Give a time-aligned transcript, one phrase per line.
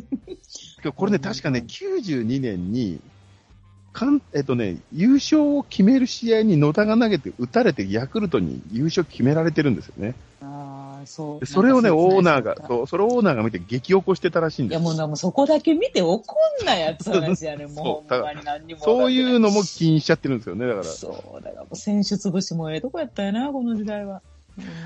[0.96, 3.00] これね、確かね、92年に、
[3.92, 10.14] かんえっとね、優勝を決める試合に野田が投げて打たれてヤクルトに優勝決められてるんですよね。
[10.42, 11.40] ああ、そう。
[11.40, 12.64] でそれをね、オーナーが、う。
[12.66, 16.24] そう、それをオーナーが見て激起こしてたらしいんいや、ですもうな、もうそこだけ見て怒
[16.62, 18.12] んなやつ話やね、そうもう。
[18.12, 18.80] ほんまに何にも。
[18.80, 20.84] そういうのも気にしちゃってるんですよね、だから。
[20.84, 24.22] そう、だから選手潰しもええとこやったよな、この時代は。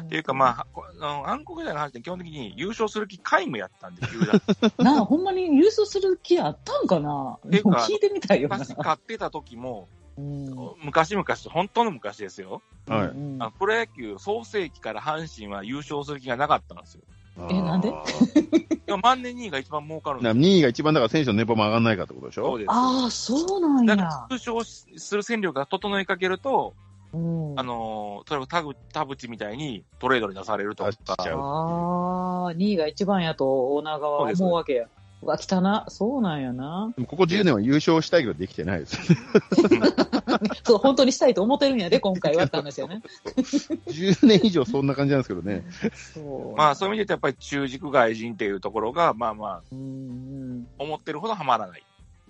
[0.05, 4.41] っていうか、まあ、こあの暗黒時代の話って基本的に優勝する気皆無やったんで、 球団。
[4.79, 7.39] あなあ、ほんまに優勝する気あったんかな？
[7.51, 8.57] ていうかもう聞いてみたいよな。
[8.59, 12.61] 昔勝ってた時も、うん昔々、本当の昔ですよ。
[12.89, 17.03] はいうんあプロ野球創世期から阪神は優勝する気がなかったんですよ。
[17.51, 17.89] えなんで？
[17.89, 17.93] い
[18.87, 22.47] や、 万年2位が一番儲かるんでなす2位が一番だから選手の年俸も上がんないかってことでしょ？
[22.47, 22.71] そうです。
[22.71, 24.27] ああ、そうなんやだから。
[24.31, 26.75] 優勝する戦力が整いかけると、
[27.13, 34.87] うんあのー、例えば田口みたいにトレードに出されるとかああ、2位が一番やとオーナー側は思うわけや。
[35.21, 35.87] うわ、来たな。
[35.89, 36.93] そうなんやな。
[37.07, 38.99] ここ10年は優勝したいけどできてないです。
[40.63, 43.03] そう、本当にしたいと思ってるんやで、今回はって話よね。
[43.89, 45.65] 10年以上そんな感じなんですけどね。
[46.15, 46.21] そ
[46.55, 46.57] う。
[46.57, 50.69] まあそういう意味で言うとやっぱり中軸外人っていうところが、まあまあ、うんうん。
[50.79, 51.83] 思ってるほどハマらない。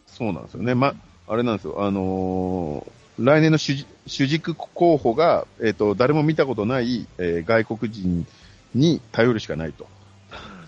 [0.06, 0.74] そうなんですよね。
[0.74, 0.94] ま、
[1.26, 1.82] あれなんですよ。
[1.84, 8.26] あのー来年の主主軸候補が、えっ、と、誰も見たことない、えー外国人
[8.74, 9.86] に頼るしかないと。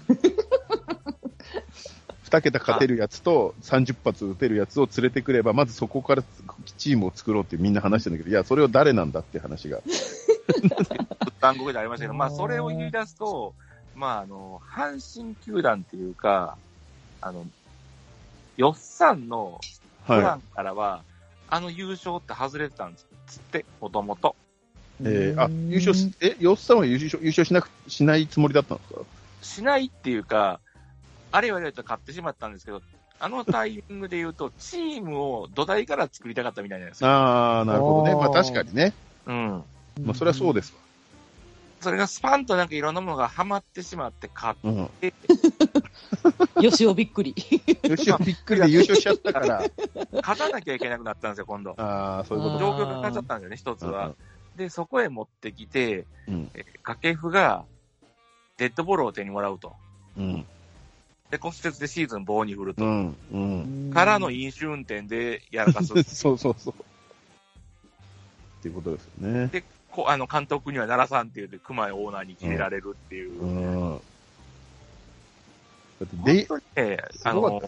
[2.31, 6.23] 2桁勝てるやつと30発打てるやつを連れてくれば、まずそこから
[6.77, 9.81] チームを作ろうってみんな話してるんだけど、いや、それを誰なんだって話が。
[11.41, 13.55] 単語でありましたけど、 まあそれを言い出すと、
[13.97, 16.57] まああの、阪神球団っていうか、
[17.20, 17.47] あの、
[18.57, 19.61] よっさんの
[20.07, 21.03] プラはンからは、
[21.51, 24.37] あの優勝って外れてたんですつって、もともと。
[25.01, 25.05] い。
[25.05, 29.01] えーあ、優勝し、え、ヨッさんは優勝優勝しなく、しないつもりだったんですか？
[29.42, 30.61] しないっていうか、
[31.33, 32.83] あれ言われると買ってしまったんですけど、
[33.19, 37.11] あのタイミングで言うと、 チームを土台から作りたかったみたいなんですよ。
[37.11, 38.14] あー、なるほどね。
[38.14, 38.92] まあ確かにね。
[39.27, 39.64] うん。
[40.05, 40.74] まあそれはそうです
[41.80, 44.70] それがスパンとなんかいろんなものがはまってしまって買っわ。
[44.70, 44.89] うん。
[45.01, 45.14] て、
[46.61, 47.35] よしおびっくり。
[47.85, 49.64] 優勝びっくりで優勝しちゃったから。
[50.13, 51.74] 勝たなきゃいけなくなったんですよ、今度。
[51.79, 54.14] ああ、そういうこと状況が変わっちゃったんですよね、一つは。
[54.57, 56.51] で、そこへ持ってきて、うん。
[56.55, 57.64] え掛布が
[58.58, 59.74] デッドボールを手にもらうと。
[60.18, 60.47] うん。
[61.30, 62.85] で、骨折でシーズン棒に振ると。
[62.85, 63.17] うん。
[63.33, 63.91] うん。
[63.95, 65.95] からの飲酒運転でやらかす。
[66.05, 66.74] そうそうそう。
[66.74, 69.47] っていうことですよね。
[69.47, 73.42] で、こあの、監督にはならさんって言って、熊井オーナーに決められるっていう。
[73.42, 74.01] うん。
[76.01, 77.62] だって本で、当にね、あの、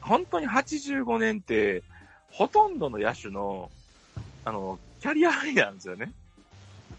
[0.00, 1.82] 本当に85年って、
[2.30, 3.70] ほとんどの野手の、
[4.44, 6.12] あの、キャリアハイなんですよね。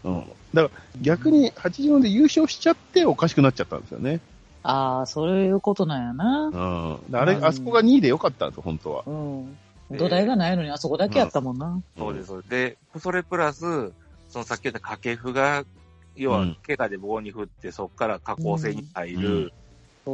[0.04, 0.24] うん。
[0.54, 4.20] だから逆に84で優勝しちゃっておかしくなっちゃったんですよね。
[4.62, 6.98] ああ、そういうことなんやな。
[7.10, 7.16] うん。
[7.16, 9.02] あれ、うんあそこが2位でよかったんですよ、本当は。
[9.06, 9.58] うん。
[9.90, 11.82] 土台がないのにあそこだけやったもんな。
[11.98, 12.48] そうです。
[12.48, 13.92] で、それプラス、
[14.28, 15.64] そのさっき言った掛布が、
[16.16, 19.52] 要はうん、怪我で棒に振って、そこから下降性に入る。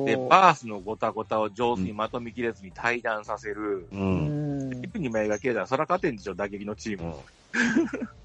[0.04, 3.87] で、バースのごたごたを上手にまとめきれずに対談させる。
[3.92, 3.97] う。
[3.97, 4.84] うんん。
[4.84, 7.08] 一に目が消えたら、そら勝てんでしょ、打撃のチーム。
[7.08, 7.14] うん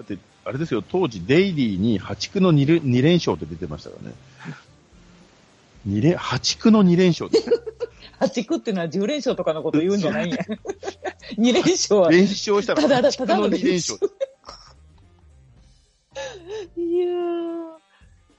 [0.00, 4.14] だって、あれですよ、当時、デイリーに破竹の 2, 連2連勝って出てましたからね。
[5.84, 7.69] 二連、破竹の2連勝です
[8.20, 8.26] よ。
[8.28, 10.38] 八区っていうのは10連勝とかのこと言うんじゃないんや。
[11.36, 12.10] 2連勝は。
[12.10, 13.98] 連勝したらただ破竹の2連勝。
[16.76, 17.70] いやー。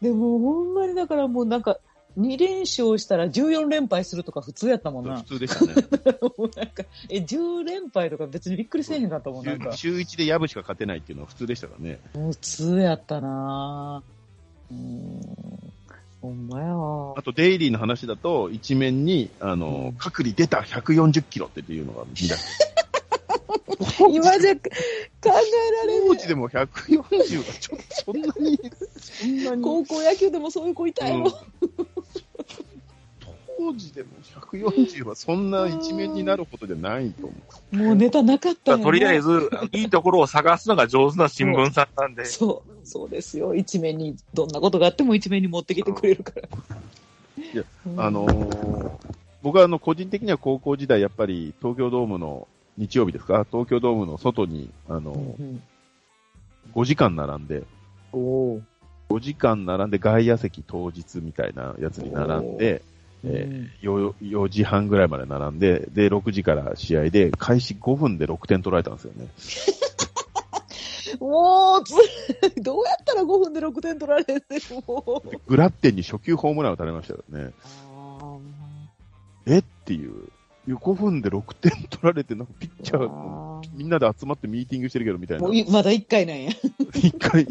[0.02, 1.78] でもほんまにだからもうなんか、
[2.20, 5.24] 2連勝したら14連敗するとか普通やったもんな普。
[5.24, 5.74] 通でしたね。
[6.22, 9.72] もうなんか、え、10連敗とか別にびっくりせえへんかったもん、なんか。
[9.74, 12.00] 週1でヤブしか勝てないっていうのは普通でしたからね。
[12.14, 14.74] 普通やったなぁ。
[14.74, 15.74] うん。
[16.22, 22.72] ほんまやわあと、デイリーの話だと、一面に、あの、うん隔離出た140キロっていうのが見出して。
[24.12, 24.62] 今じゃ考
[25.24, 25.34] えら
[25.86, 28.60] れ当時でも140はちょっとそんなに、
[29.00, 29.64] そんなに。
[29.64, 31.18] 高校野球でもそういう子いたよ。
[31.62, 31.92] うん
[33.62, 34.10] 当時でも
[34.52, 37.36] 140はそんな一面になるほどじゃないと思
[37.74, 37.76] う。
[37.78, 38.84] もうネタなかったよ、ね。
[38.84, 42.26] とりあえず、いいところを探すのが上手な新聞さんなんで。
[42.26, 43.54] そう、そうですよ。
[43.54, 46.50] 一面に、どんなことがあっても一面に持ってきてくれるから。
[47.54, 48.92] いやうんあのー
[49.44, 52.48] 僕はあの個人的には高校時代、やっぱり東京ドームの
[52.78, 55.64] 日曜日ですか、東京ドームの外にあのうん
[56.76, 57.64] 5時間並んで、
[58.14, 58.62] おお
[59.10, 62.84] 5時間並んで外野席当日みたいなやつに並んで、
[63.24, 69.28] えーよ4時半ぐらいまで並んで、で、6時から試合で、開始5分で6点取られたんですよね。
[71.20, 71.94] もうつ、
[72.62, 74.84] どうやったら5分で6点取られるの？
[74.88, 75.30] もう。
[75.48, 77.52] グラッテンに初球ホームラン打たれましたよね。
[79.46, 79.60] え？
[79.60, 80.30] っていう。
[80.68, 85.56] 5分で6点取られて、なんかピッチャーみんなで集まってミーティングしてるけどみたいなーもう。
[85.56, 86.52] いまだ1回なんや。
[86.96, 87.48] 一回、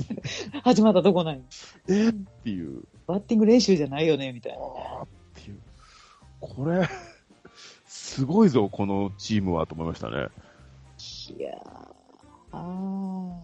[0.62, 1.40] 始まったとこなんや。
[1.88, 2.08] え？
[2.08, 2.82] っていう。
[3.06, 4.58] バッティング練習じゃないよね、みたいな。
[6.40, 6.88] これ、
[7.86, 10.28] すごいぞ、このチームはと思いましたね。
[11.36, 12.00] いやー。
[12.52, 13.40] あ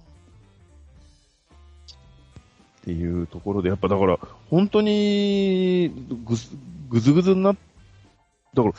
[2.80, 5.90] っていうところで、やっぱだから、本当に
[6.24, 6.50] ぐず
[6.88, 7.56] ぐずぐずになっ、
[8.54, 8.74] だから、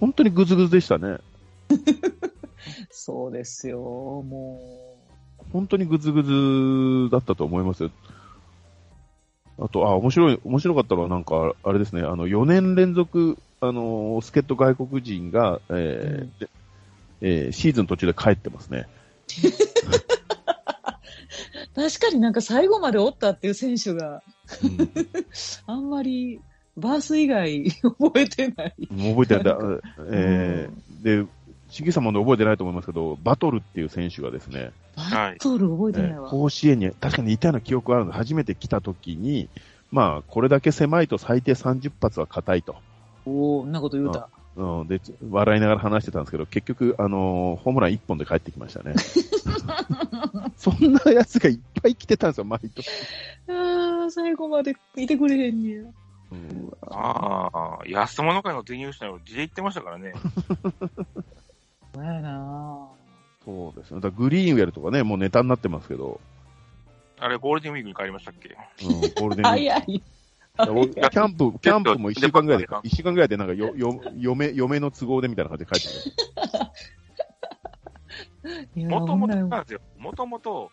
[0.00, 1.18] 本当にぐずぐずでしたね。
[1.68, 2.12] ー
[2.90, 4.60] そうですよ、も
[5.52, 7.90] 本当にぐずぐずだったと思いますよ。
[9.58, 16.48] あと、あ、面白い、面白かったのはなんか、あれですね、あの、4年連続、あの、助っ人外国人が、えーうんで
[17.22, 18.86] えーシーズン途中で帰ってますね。
[21.74, 21.80] う。
[21.80, 24.22] 確かになんか最後までおったっていう選手が
[24.62, 24.90] うん
[25.66, 26.40] あんまり
[26.76, 28.74] バース以外覚えてない。
[28.88, 29.54] 覚えてない。
[30.10, 31.26] えー、で、
[31.76, 36.24] しげさんも覚えてないと思いますけど、バトルっていう選手がですね、バトル覚えてないわ。
[36.24, 39.50] えー甲子園に確かに似たような記憶があるので、初めて来た時に、
[39.92, 42.76] まあ、これだけ狭いと最低30発は硬いと。
[43.26, 44.30] おおんなこと言うた。
[44.56, 48.94] うん、で、笑いながら話してたんですけど、結局、あのーホームラン1本で帰ってきましたね。
[50.56, 52.88] そんな奴がいっぱい来てたんですよ、毎年。
[53.50, 55.82] ああ、最後までいてくれへんねや。
[56.32, 60.14] うんああ、安物会の手入したの字で言ってましたからね。
[61.96, 62.88] そうやな
[63.44, 64.00] そうですね。
[64.00, 66.20] だグリーンウェルとかね、もうネタになってますけど、
[67.18, 68.56] あれ、ゴールデンウィークに帰りましたっけ？
[68.84, 69.84] うん、ゴールデンウィーク 早い。
[69.88, 70.02] い
[70.58, 75.92] や僕キャンプ、 キャンプも一週間ぐらいでで、一週間ぐらいでなんかよ、よ、嫁、嫁の都合でみたいな感じで帰っ
[78.74, 79.80] て もともとほんななんですよ。
[79.98, 80.70] もともと、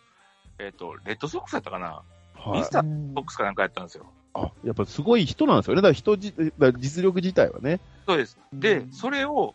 [0.58, 2.02] えっ、と、レッドソックスやったかな？
[2.34, 2.70] はいミス。
[2.70, 4.06] ターうんソックスかなんかやったんですよ。
[4.34, 5.82] あ、やっぱすごい人なんですよね。
[5.82, 7.80] だから人じ、だ実力自体はね。
[8.06, 8.38] そうです。
[8.52, 9.54] で、うんそれを、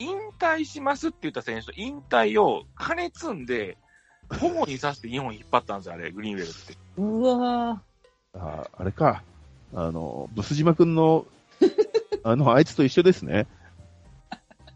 [0.00, 3.76] 引退しますって言った選手と、引退を金積んで、
[4.40, 6.76] 保護にさせて日本引っ張ったんですよ、あれ、グリーンウェルって。
[6.96, 7.82] うわ
[8.34, 9.22] あ、あれか。
[9.74, 11.26] あの、ブス島くんの、
[12.24, 13.46] あの、あいつと一緒ですね。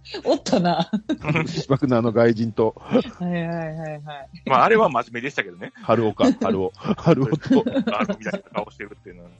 [0.04, 0.90] ーおったな。
[1.32, 4.02] ブス島くんのあの外人と、はいはいはいはい。
[4.44, 5.72] まあ、あれは真面目でしたけどね。
[5.76, 6.72] 春尾か、春尾。
[6.74, 7.64] 春尾と、
[7.96, 9.30] あのみたいな顔してるっていうのは。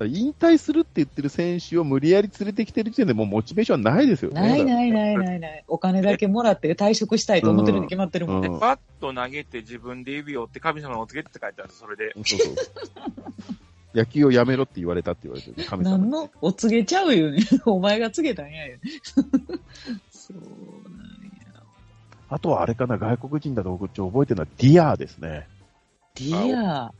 [0.00, 4.40] 引退するって言ってる選手を無理やり連れてきてる時点でもうモチベーションないですよね。
[4.40, 5.64] ないないないないない。
[5.68, 8.48] お金だけもらって退職したいと思ってるに決まってるもんね。
[8.48, 12.12] うんバット投げて自分で指を折って神様のお告げって書いてあるそれで。
[12.24, 12.54] そうそう。
[13.94, 16.02] 野球をやめろって言われたって言われてる、神様に。
[16.02, 17.44] 何のお告げちゃうよね。
[17.66, 18.78] お前が告げたんやよ。
[20.10, 20.42] そうなん
[21.54, 21.62] や。
[22.30, 25.46] あとはあれかな、外国人だと僕ちょ覚えてるのはディアーですね。
[26.14, 26.94] ディア。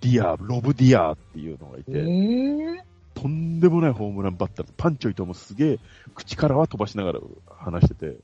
[0.00, 2.80] ディアー、ロブディアーっていうのがいえて、ー、
[3.14, 5.78] とんでもないホームランバッター、パンチョイともすげえ
[6.14, 8.16] 口からは飛ばしながら話してて。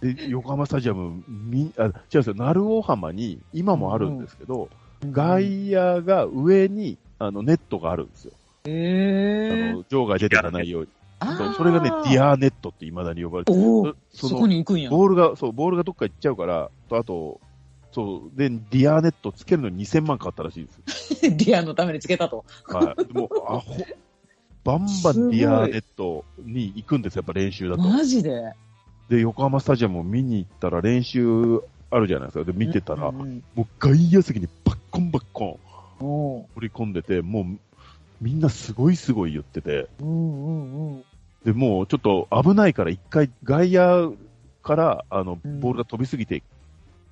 [0.14, 4.70] で、横浜スタジアム、み、あ、違うんですよ、鳴尾浜に今もあるんですけど、
[5.10, 8.32] 外野が上に、あの、ネットがあるんですよ。
[8.64, 10.88] えあー、の、場外出てかないように。
[11.56, 13.96] それがね、ディアーネットって未だに呼ばれてる。
[14.12, 14.90] そこに行くんや。
[14.90, 17.40] ボールが、そう、ボールがどっか行っちゃうから、と、あと、
[17.92, 21.30] そう、で、ディアーネットつけるのに2000万かかったらしいですよ。
[21.36, 22.44] ディアのためにつけたと。
[22.66, 23.12] はい。
[23.12, 23.84] もう、アホ、
[24.64, 27.82] バンバンディアーネットに行くんですよ、やっぱ練習だと。
[27.82, 28.54] マジで？
[29.08, 31.60] で、横浜スタジアムを見に行ったら練習
[31.90, 32.44] あるじゃないですか。
[32.44, 35.58] で、見てたら、うんうんもう外野席にバッコンバッコン
[36.04, 37.44] 放り込んでて、もう、
[38.20, 41.04] みんなすごいすごい言ってて、うんうんうん。
[41.44, 44.14] で、もうちょっと危ないから一回外野
[44.62, 46.42] から、あの、うんボールが飛びすぎて、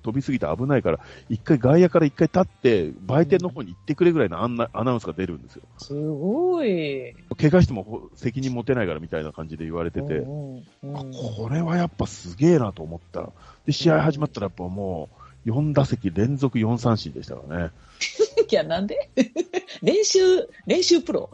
[0.03, 5.63] 飛びすぎて危ないから、一回外野から一回立って、売店の方に行ってくれぐらいのアンナアナウンスが出るんですよ。
[5.77, 7.15] すごい。
[7.37, 10.63] 怪我してもほ責任持てないからみたいな感じで言われてて、うんうん
[11.11, 13.29] これはやっぱすげえなと思ったら、
[13.65, 15.09] で、試合始まったらやっぱも
[15.45, 17.71] う、4打席連続4三振でしたからね。
[18.49, 19.09] いや、なんで？
[19.81, 20.19] 練習、
[20.65, 21.29] 練習プロ？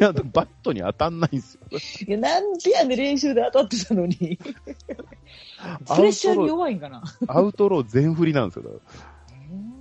[0.00, 1.60] 違う、バットに当たんないんですよ。
[2.08, 4.38] いや、なんでやねん練習で当たってたのに。
[4.38, 7.02] プレッシャーに弱いんかな？
[7.28, 8.62] アウトロー全振りなんですよ。
[8.64, 8.80] だか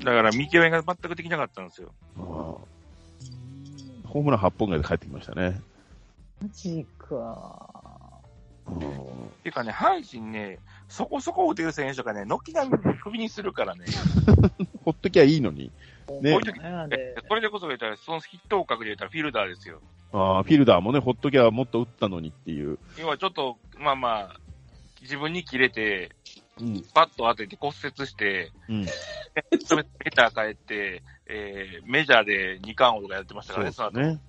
[0.05, 1.91] だから見極めが全くできなかったんですよ。
[2.17, 2.57] らあー
[4.07, 5.61] ホームラン8本ぐらいで帰ってきましたね。
[6.41, 7.78] マジか。
[8.69, 13.85] うんていうかね、阪神ね、そこそこ打てる選手がね、軒並み首にするからね。
[14.85, 15.65] ほっときゃいいのに。
[15.65, 15.71] ね
[16.07, 19.81] こういうれでこそ言ったら、そのヒット格で言ったらフィルダーですよ。
[20.11, 22.79] あーフィルダーもね、ほっときゃもっと打ったのにっていう。
[22.97, 24.39] 要はちょっと、まあまあ、
[25.01, 26.11] 自分に切れて、
[26.59, 26.83] うん。
[26.93, 28.85] パッと当てて骨折して、うん。
[29.65, 34.07] それメジャー帰って、えー、メジャーで2冠王とかやってましたからね、そうです。
[34.07, 34.19] ね。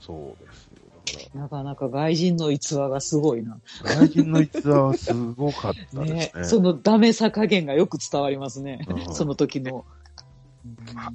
[0.00, 0.65] そうです
[1.34, 3.58] なかなか外人の逸話がすごいな。
[3.84, 6.32] ら、外人の逸話はすごかったですね。
[6.34, 6.44] ね。
[6.44, 8.86] そのダメさ加減がよく伝わりますね。
[8.88, 9.84] うんその時の。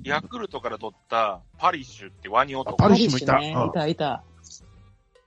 [0.04, 2.78] ヤクルトから取ったパリッシュってワニ男。
[2.78, 4.24] パリッシュもいたねうんいたいた。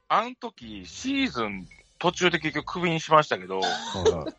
[0.08, 1.66] あの時、シーズン
[1.98, 4.34] 途中で結局クビにしましたけど、はい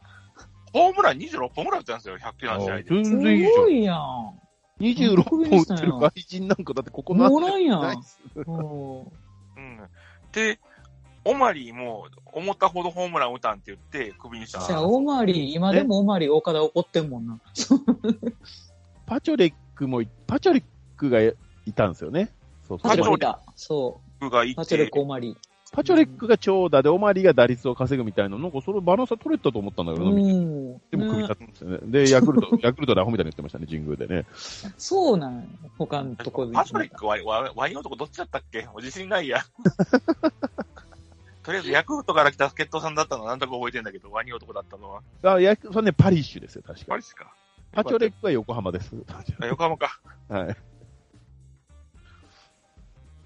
[0.76, 2.84] ホームラン26本ぐらい打ったんですよ、100球の試合で。
[2.84, 3.56] す全然いいじゃん。
[3.64, 4.46] ごいやん。
[4.82, 9.08] 26本打ってる外人なんかだってここ何おらんやんないっすうんうん。
[10.36, 10.60] で、
[11.24, 14.90] オマリーも思ったほどホームラン打たんって言ってクビにしたんですじゃあ、よ。
[14.90, 17.40] オマリー、今でもオマリー岡田怒ってんもんな。
[19.08, 20.64] パチョレックもい、パチョレッ
[20.98, 21.34] クがい
[21.74, 22.32] たんですよね。
[22.68, 25.38] そうそうパチョレックがいうパチョレッてク、オマリー。
[25.76, 30.06] パチョレックが長打で、オマリーが打率を稼ぐみたいな、なんかそのバランスは取れたと思ったんだけど。
[30.06, 31.80] でも組みね立ってんですよね。
[31.84, 34.26] で、ヤクルト、 ヤクルトでアホみたいに言ってましたね、神宮でね。
[34.78, 35.46] そうなんや
[35.78, 36.54] 他のとこで。
[36.54, 39.42] パチョレックはワワイン男どっちだったっけもう自信ないや。
[41.44, 45.02] とりあえずヤクルトから来た助っ人さんだったのはなんとか覚えてんだけど、ワニ男だったのは。
[45.24, 47.04] あ、ヤクそれね、パリッシュですよ、確かパリ。
[47.04, 47.34] スか。
[47.74, 48.96] パチョレックは横浜です。
[49.10, 50.00] あ横浜か。
[50.30, 50.56] はい。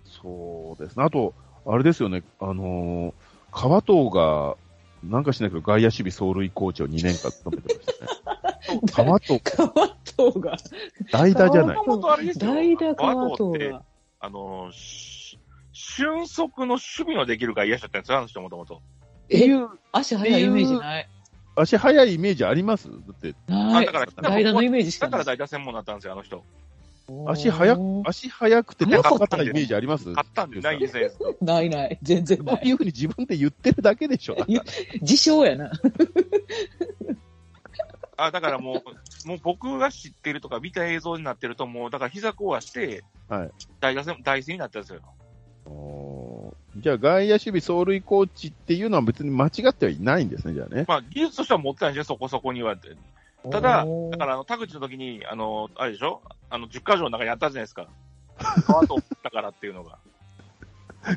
[0.04, 1.04] そうですね。
[1.04, 1.34] あと、
[1.72, 3.14] あれですよね、あのー
[3.52, 4.56] 川藤が、
[5.04, 7.98] なんかしないけど外野守備走塁コーチを2年間務めてまし
[8.68, 8.82] たね。
[8.94, 10.58] 川藤、川藤が。
[11.12, 11.84] 代打じゃないも。
[11.86, 12.54] ともとあれですよ。
[12.54, 13.84] 代打川川藤って、藤が。
[14.20, 15.40] あの、し
[15.74, 18.76] 俊足の守備のできる外野手だったんですよ、あの人もともと。
[18.76, 21.10] っていう、足速いイメージない？
[21.56, 22.88] 足速いイメージあります？
[22.92, 24.06] だって、ないあだ。
[24.06, 25.18] から、代打のイメージしかだか。
[25.20, 26.44] ら代打専門になったんですよ、あの人。
[27.28, 30.14] 足速く、足速くて速か高ったかったイメージあります？
[30.14, 31.10] 買ったんでないですね。
[31.42, 32.00] ないない。
[32.02, 32.56] 全然ない。
[32.58, 34.36] そういうふうに自分で言ってるだけでしょ。
[34.36, 34.64] だから
[35.02, 35.72] 自称やな。
[38.18, 38.84] あ、だからも
[39.26, 43.52] う、もう僕が知ってるとか見た映像になってると、もう、だから膝壊して、はい。
[43.80, 45.00] 代打専、代戦になったんですよ。
[45.66, 50.86] おーじゃあ外野守備走塁コーチっていうのは別に間違ってはいないんですね、じゃあね。
[50.88, 52.76] まあ、技術としては持ってないんですよ、そこそこには。
[53.52, 56.22] ただ、だから、あの、田口の時に、あの、あれでしょ？
[56.50, 57.88] あの、10箇条の中にあったじゃないですか。
[58.68, 59.98] 川とったからっていうのが。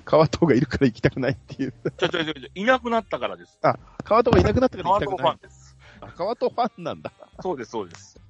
[0.04, 1.72] 川藤がいるから行きたくないっていう。
[1.98, 3.58] ちょちょちょちょ、いなくなったからです。
[4.04, 5.38] 川藤がいなくなったから行きたくないァン。
[5.38, 5.76] です。
[6.00, 7.12] あ川藤ファンなんだ。
[7.40, 8.20] そうです、そうです。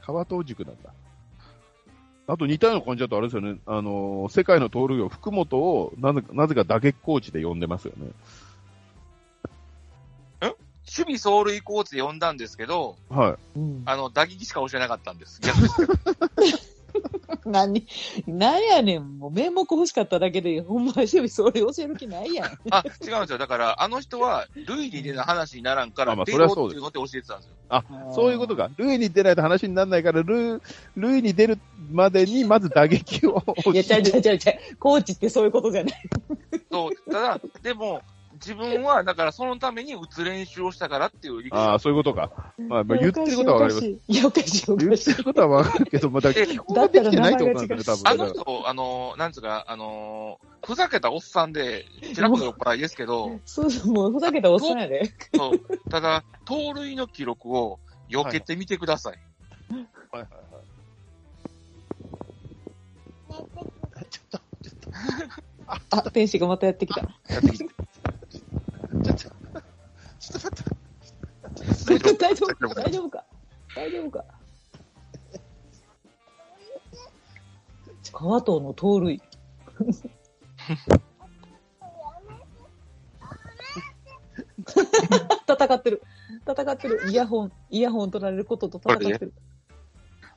[0.00, 0.90] 川藤塾なんだ。
[2.26, 8.08] あと似たような感じだとあれですよね、あのー世界の盗塁王、福本をなぜか、なぜか打撃コーチで呼んでますよね。
[10.90, 13.58] 守備走塁コーチで呼んだんですけど、はい。
[13.58, 15.40] うんあの、打撃しか教えなかったんです。
[15.40, 16.80] 逆です。
[17.46, 17.86] 何、
[18.26, 19.18] 何やねん。
[19.18, 22.58] もう名目欲しかっただけで、ほんま守備それ教える気ないやん。
[22.70, 23.38] あ、違うんですよ。
[23.38, 28.12] だから、あの人は、塁に出な話にならんから、あまあ出それはそうっていうのって教えてたんですよ。
[28.14, 28.68] そういうことか。
[28.76, 30.60] 塁に出ないと話にならないから、塁、
[30.96, 31.58] 塁に出る
[31.92, 34.76] までにまず打撃を教いや、ちゃうちゃうちゃうちゃう。
[34.76, 36.02] コーチってそういうことじゃない。
[36.70, 38.02] そう、ただ、でも、
[38.40, 42.30] 自分は、だからそのために打つ練習をしたからっていう理屈ああ、そういうことか。
[42.68, 43.86] まあ、まあ、言ってることはわかります。
[43.86, 45.14] いや、おかしい、お言ってい。
[45.14, 48.02] ることはわかるけど、まだ基本ができてないってことなんだね、多分。
[48.04, 55.12] あの人、あの、なんつうか、あの、ふざけたおっさんで、ちらっと酔っ払いですけど、 そうそう、もうふざけたおっさんやで。
[55.34, 57.78] そうただ、盗塁の記録を
[58.10, 59.18] 避けてみてください。
[60.12, 60.70] はいはいはい。
[64.10, 64.88] ちょっと、ちょっと、
[65.98, 67.06] あ、天使がまたやってきた。
[67.28, 67.68] やってきて。
[69.14, 69.66] ちょっと、待
[71.96, 72.12] って。
[72.14, 73.24] 大丈夫大丈夫か？
[73.74, 74.24] 大丈夫か？
[78.12, 79.22] 川藤の盗塁。
[85.48, 86.02] 戦ってる。
[86.46, 87.02] 戦ってる。
[87.10, 89.32] イヤホン、イヤホン取られることと戦ってる。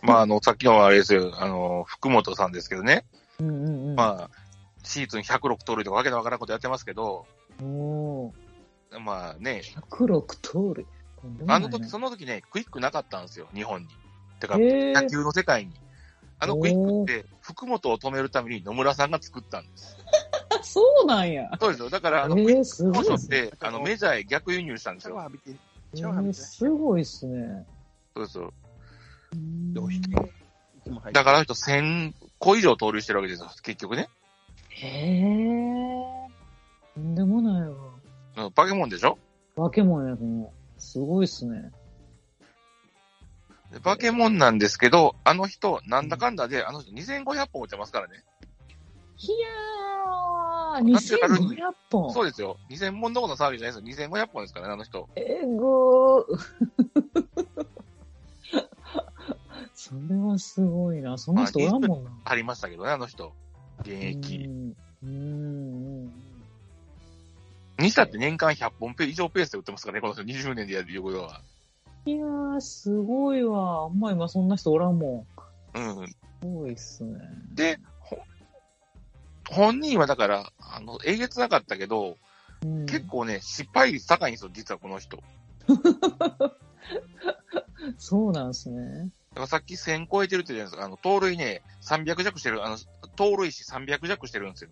[0.01, 3.05] まあ、あの、さっきのあれですよ、あの、福本さんですけどね。
[3.39, 3.95] うんうんうん。
[3.95, 4.37] まあ、
[4.83, 5.97] シーズン106盗塁とか？
[5.97, 6.29] わけのわか？
[6.29, 7.25] らんことやってますけど、
[7.61, 8.42] おー
[8.99, 10.85] まあね、106盗塁。
[11.47, 13.87] あの時、その時ね、クイックなかったんですよ、日本に。
[14.39, 15.73] てか、野球の世界に。
[16.39, 19.97] あのクイックって、福本を止めるために野村さんが作ったんです。
[20.49, 21.49] あ そうなんや。
[21.59, 21.89] そうですよ。
[21.89, 23.37] だから、あの、えクイックモーっすね。
[23.37, 25.31] ションって、あの、メジャーへ逆輸入したんですよ。
[26.33, 27.65] すごいっすね。
[28.15, 28.53] そうそう。
[29.73, 30.09] どうして
[30.89, 34.09] も入ってだからあの人1000個以上盗塁してるわけですよ、結局ね。
[34.69, 35.53] へえ。
[36.95, 37.75] とんでもないわ。
[38.37, 39.17] うん化け物でしょ？
[39.55, 40.81] 化け物やもう。
[40.81, 41.71] すごいっすね。
[43.71, 48.23] で化け物なんですけど、あの人、なんだかんだで、あの人2500本打ってますからね。
[49.15, 49.47] ひや
[50.05, 52.11] ああ、なんていうか2500本。
[52.13, 52.57] そうですよ。
[52.69, 54.07] 2000本どころの騒ぎじゃないですよ。
[54.09, 55.07] 2500本ですからね、あの人。
[55.15, 56.23] えぐー。
[59.75, 61.17] それはすごいな。
[61.17, 62.11] そんな人おらんもんな。
[62.25, 63.33] ありましたけどね、あの人。
[63.81, 64.45] 現役。
[64.45, 64.75] うん。
[65.03, 66.32] うん。
[67.79, 71.41] にしたって年間100本ペ以上ペースで売ってますからね、この人20年でやるいうことは。
[72.05, 73.85] いやー、すごいわ。
[73.85, 75.25] あんま今そんな人おらんも
[75.75, 75.79] ん。
[75.79, 76.07] うん。
[76.07, 77.19] すごいっすね。
[77.53, 78.19] で、ほ
[79.49, 82.17] 本人はだから、あの、えげつなかったけど、
[82.63, 85.17] うん、結構ね、失敗率高いんですよ、実はこの人。
[85.17, 85.23] だ
[87.97, 89.09] そうなんすね。
[89.33, 90.85] からさっき1000超えてるって言ったじゃないですか。
[90.85, 92.77] あの、盗塁ね、300弱してる、あの、
[93.15, 94.69] 盗塁士300弱してるんですよ。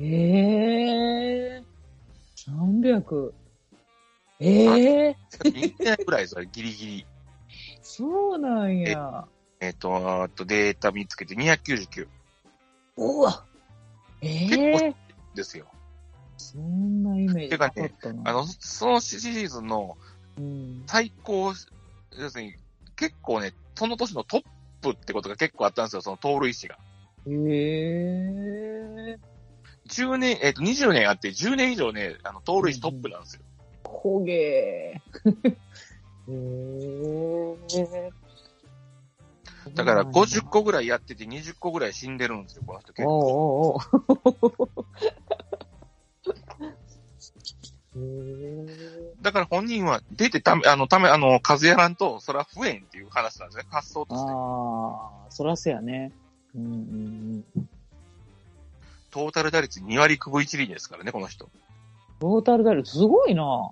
[0.00, 1.71] ええー。
[2.46, 3.32] 300。
[4.40, 5.58] ええー？
[5.58, 7.06] いってないぐらいですよ、ギリギリ。
[7.82, 9.26] そうなんや。
[9.60, 12.08] えっ、と、あとデータ見つけて299
[12.96, 13.44] うわ。
[14.20, 14.94] ええ結ー。
[15.34, 15.66] ですよ。
[16.36, 18.30] そんなイメージなかったな。
[18.30, 19.96] あの、そのシリーズの
[20.36, 21.52] うん、最高、
[22.18, 22.54] 要するに、
[22.96, 24.42] 結構ね、その年のトッ
[24.80, 26.78] プってことが結構あったんですよ、その盗塁士が。
[27.26, 29.31] ええー。
[29.92, 33.42] 10年、えっ、と、20年あって10年以上ね、あの、盗塁士トップなんですよ。
[33.84, 35.56] 焦げー。
[36.28, 38.22] ええー。
[39.74, 43.18] だから50個ぐらいやってて20個ぐらい死んでるんですよ、この人結構。
[43.18, 44.74] おうおうおう
[47.94, 54.30] へーだから本人は出てため、あの、ため、あの、数やらんと、それは不縁っていう話なんですね、発想として。
[54.32, 56.12] ああ、そらせやね。
[56.54, 57.68] うんうんうん。
[59.12, 61.48] トータル打率2割9分1厘ですからね、この人。
[62.18, 63.70] トータルダル、すごいな。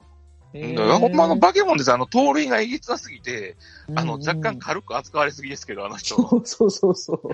[0.53, 1.93] えだからほんまのバケモンです。
[1.93, 3.57] あの、盗塁がえげつなすぎて、
[3.95, 6.17] あの、若干軽く扱われすぎですけど、あの人。
[6.17, 7.31] そうそうそうそう。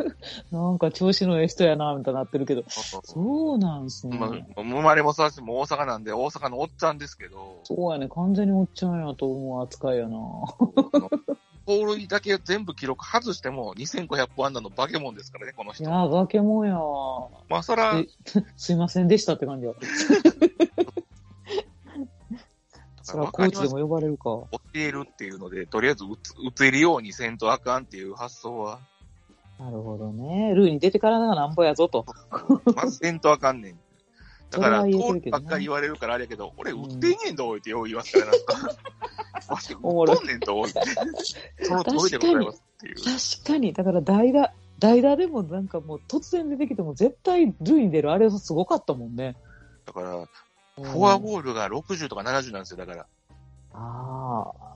[0.54, 2.64] なんか調子のええ人やな、みたいになってるけど。
[2.68, 4.16] そうなんすね。
[4.16, 8.08] まあ、生まれも育ちも大阪なんで、大阪のおっちゃんですけど、そうやね。
[8.08, 10.18] 完全におっちゃんやと思う扱いやな。
[11.70, 15.84] 盗塁だけ全部記録外しても2500本安打のバケモンですからね、この人。
[15.84, 16.74] いやー、化け物や。
[17.48, 18.08] まあ、そら、え
[18.56, 19.74] すいませんでしたって感じや。
[23.02, 24.24] そら、コーチでも呼ばれるか。
[24.24, 28.80] 教えるっていうので、とりあえず打つ打てるようにせんとあかんっていう発想は、
[29.60, 30.52] なるほどね。
[30.54, 32.04] ルーに出てからななんぼやぞと。
[32.74, 33.78] まずせんとあかんねん。
[34.50, 38.76] だから、それは言えて盗塁るばっかり言われるからあれやけど、俺打ってんねんと、おいってよう言いますから、なんか。
[39.48, 40.80] わし、打おもろいっとんねんと、おいって。
[41.64, 42.96] その通りでございますっていう。
[42.96, 43.72] 確かに。
[43.72, 48.10] だから代打、代打でもなんかもう突然出てきても絶対ルーに出る。
[48.10, 49.36] あれはすごかったもんね。
[49.86, 50.28] だから、
[50.76, 53.06] フフォアボールが60とか70なんですよ、だから。
[53.72, 54.70] ああ。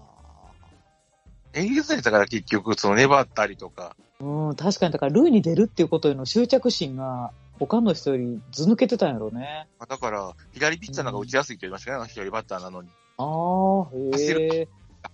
[1.54, 3.96] えげつないだから結局、その粘ったりとか。
[4.20, 4.92] うん、確かに。
[4.92, 9.68] だからルーに出るっていうことへの執着心が他の人よりず抜けてたんやろうね。
[9.88, 12.88] だから、左ピッチャーの方が打ちやすいって言いましたね、あの左バッターなのに。
[13.18, 14.68] ああ、走へえ。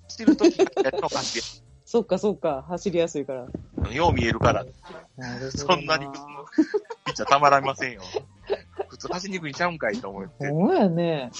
[0.04, 1.44] 走るときが左の走り
[1.84, 2.64] そっかそっか。
[2.68, 3.92] 走りやすいから。
[3.92, 4.64] よう見えるから。
[5.16, 6.06] なるほどそんなに、
[7.04, 8.02] ピッチャーたまらんませんよ。
[8.88, 10.48] 普通走りにくいんちゃうんかいと思って。
[10.50, 11.32] ほんまやね。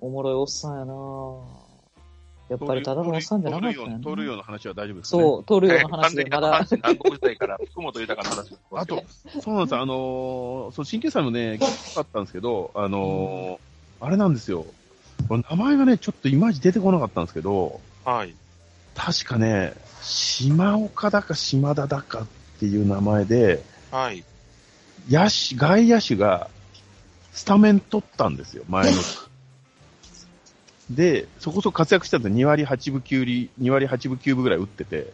[0.00, 0.94] おもろいおっさんやな
[2.52, 4.04] やっぱりただのおっさんじゃなかったんやな。
[4.04, 5.22] 盗塁王の話は大丈夫ですかね。
[5.22, 6.66] そう、通るような話でまだ完。
[6.66, 8.60] 全に韓国時代から福本豊の話です。
[8.72, 9.04] あと、
[9.40, 9.80] そうなんですよ。
[9.80, 14.66] あのーそう、新旧さんもね、聞かったんですけど、あのーあれなんですよ。
[15.30, 18.34] 名前がね、ちょっといまいち出てこなかったんですけど、はい。
[18.94, 22.26] 確かね、島岡だか島田だかっ
[22.60, 24.24] ていう名前で、はい。
[25.08, 26.50] 野手、外野手が
[27.32, 28.98] スタメン取ったんですよ、前の。
[30.90, 35.12] で、そこそこ活躍したんで2割8分9厘、2割8分9分ぐらい打ってて、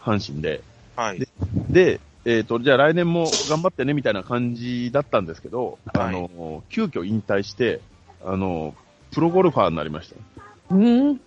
[0.00, 0.62] 阪神で。
[0.96, 1.26] はい。
[1.70, 7.80] で、えっ、と、じゃあ来年も頑張ってねみたいな感じだったんですけど、あの、急遽引退して、
[8.24, 8.74] あの、
[9.12, 10.74] プロゴルファーになりました。
[10.74, 11.20] うん。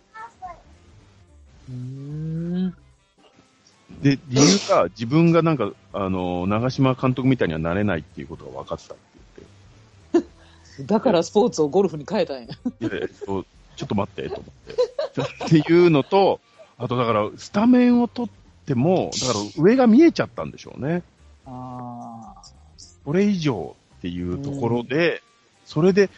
[1.70, 2.70] うん。
[4.02, 8.96] で、理由が自分がなんか、あの、長嶋監督みたいにはなれないっていうことが分かった。
[10.82, 12.44] だからスポーツをゴルフに変えたんや。
[12.44, 15.46] いちょっと待って、と思って。
[15.60, 16.40] っていうのと、
[16.78, 21.04] あとだから、スタメンを取っても、だから上が見えちゃったんでしょうね。
[21.46, 22.42] ああ。
[23.06, 25.22] それ以上っていうところで、
[25.66, 26.10] それで、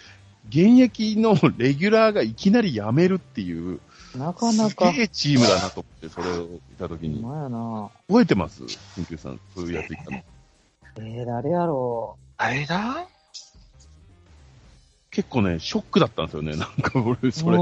[0.50, 3.80] 現役のレギュラーがいきなり辞めるっていう、
[4.16, 4.92] なかなか。
[4.92, 7.20] すげえチームだなと思って、それを見たときに。
[7.20, 7.90] まやな。
[8.08, 8.64] 覚えてます？
[8.64, 10.18] 緊急さん、そういうやついたの。
[11.00, 13.08] えー、誰やろあれだ？
[15.18, 16.52] 結構ね、ショックだったんですよね。
[16.58, 17.32] なんか俺、う。
[17.32, 17.58] それ。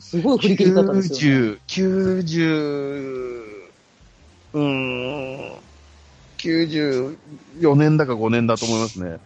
[0.00, 1.58] すごい振り切り方ですよ、ね。
[1.68, 3.70] 90、90、
[4.54, 5.60] うーん、
[6.38, 9.20] 94年だか5年だと思いますね。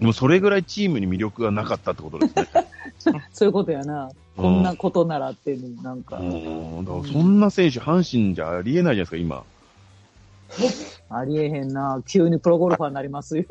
[0.00, 2.48] もそれぐらいチームに魅力がなかったってことですね。
[3.34, 4.10] そういうことやな。
[4.38, 6.84] こんなことならっていうの、なんかう、ん。
[6.86, 9.44] だからそんな選手、阪神じゃありえないじゃないですか、今。
[11.10, 12.02] ありえへんな。
[12.06, 13.36] 急にプロゴルファーになります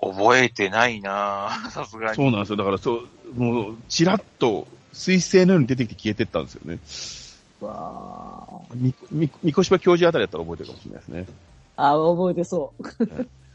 [0.00, 2.16] 覚えてないなぁさすがに。
[2.16, 2.56] そうなんですよ。
[2.56, 6.78] だから、そう、もう、ちらっと、水星のように出てきて消えてったんですよね。
[7.60, 8.60] わあ。
[8.74, 11.26] み、み、三越場教授あたりだったら覚えてるかもしれないですね。
[11.76, 12.82] あ、覚えてそう。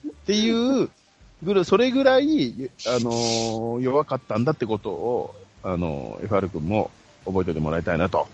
[0.07, 0.89] っていう、
[1.43, 6.89] ぐらそれぐらい、あのー弱かったんだってことを、あのー FR 君も
[7.25, 8.27] 覚えておいてもらいたいなと。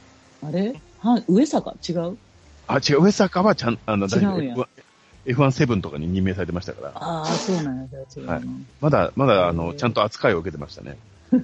[0.44, 0.74] あれ？
[1.02, 1.74] は上坂？
[1.88, 2.18] 違う？
[2.68, 4.48] あ、違う、上坂はちゃん、あの、違うん。
[4.48, 4.68] や F1
[5.26, 7.84] F17 とかに任命されてましたから、ああ、そうなんや。
[8.16, 8.34] 違うな。
[8.34, 8.44] はい。
[8.82, 10.98] まだ、まだ、あの、ちゃんと扱いを受けてましたね。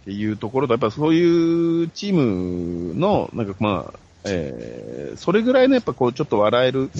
[0.00, 6.90] っていうところと、やっぱそういうチームの、なんかまあ、えー、それぐらいのやっぱこう、ちょっと笑える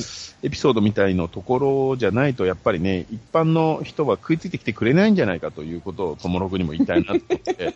[0.43, 1.59] エピソードみたいのとこ
[1.91, 7.73] ろじゃないと、やっぱりね、一般の人は食いついてきてくれないんじゃないかということを、ともろくにも言いたいなと思って、効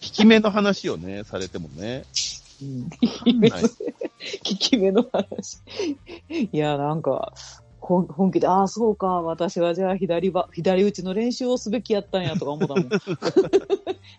[0.00, 2.04] き目の話をね、されてもね、
[2.60, 2.90] うん。
[4.56, 5.58] き目の話。
[6.28, 7.32] いや、なんか、
[7.82, 12.88] 本本気で、ああ、そうか、私はじゃあ左ば、左打ちの練習をすべきやったんやとか思ったもん。
[12.88, 13.02] だか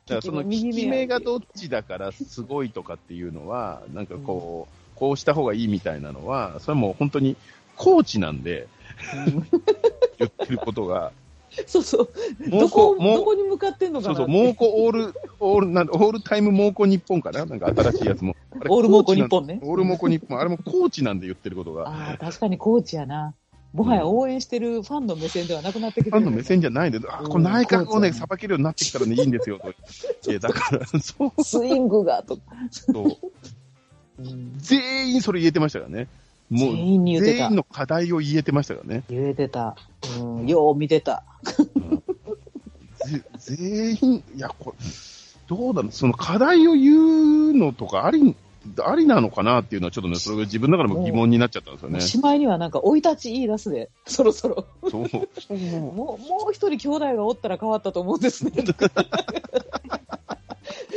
[0.08, 7.38] らその利き目がどっちだからすごいとかっていうのは、なんかこう、こうした方がいいみたいなのは、それはもう本当に
[7.78, 8.68] コーチなんで
[9.26, 9.48] うん
[10.20, 11.12] 言ってることが、
[11.68, 12.10] そうそう。
[12.48, 17.46] 猛どこ、攻、どこに向かってんのかなそうそう、猛攻オール、オール、なんオールタイム猛攻日本かな？
[17.46, 18.36] なんか新しいやつも。
[18.68, 19.60] オール猛攻コチなん日本ね。
[19.62, 20.40] オール猛攻日本。
[20.40, 21.88] あれもコーチなんで言ってることが。
[21.88, 23.36] ああ、確かにコーチやな。
[23.74, 26.12] もはや応援してるファンの目線ではなくなってきてる。
[26.12, 29.72] ファンの目線じゃないんで、あ、これ内角をね、さばけるようになってきたらね、いいんですよ、と。
[30.30, 32.38] いや、だから、そう、スイングが、と。
[32.70, 33.06] そう。
[34.20, 36.08] うん全員それ言えてましたからね。
[36.52, 37.56] もう、全員に言ってた全員。
[37.56, 39.04] の課題を言えてましたからね。
[39.10, 39.76] 言えてた。
[40.20, 41.24] うん、よう見てた。
[43.08, 44.86] ぜ全員、いや、これ、
[45.48, 48.36] どうだろう、その課題を言うのとかあり、
[48.84, 52.02] ありなのかなっていうのはちょっとね、それが自分の中でも疑問になっちゃったんですよね。
[52.02, 54.66] しまいにはなんか、生い立ち言い出すで、そろそろ。
[54.90, 55.08] そう。
[55.54, 58.52] もう、もう一人兄弟がおったら変わったと思うんですね。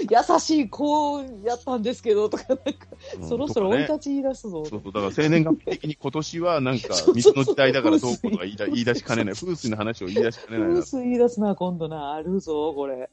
[0.08, 2.66] 優しい子やったんですけど、とか、なんか、
[3.28, 4.64] そろそろ生いとかね立ち言い出すぞ。
[4.64, 9.34] そうそう、だから生年月日的に今年はなんか 水の時代だからどうこうとか言いだ言い出しかねない。
[9.34, 10.82] 風水の話を言い出しかねないな風。
[10.82, 12.12] 水言い出すな、今度な。
[12.12, 13.10] あるぞ、これ。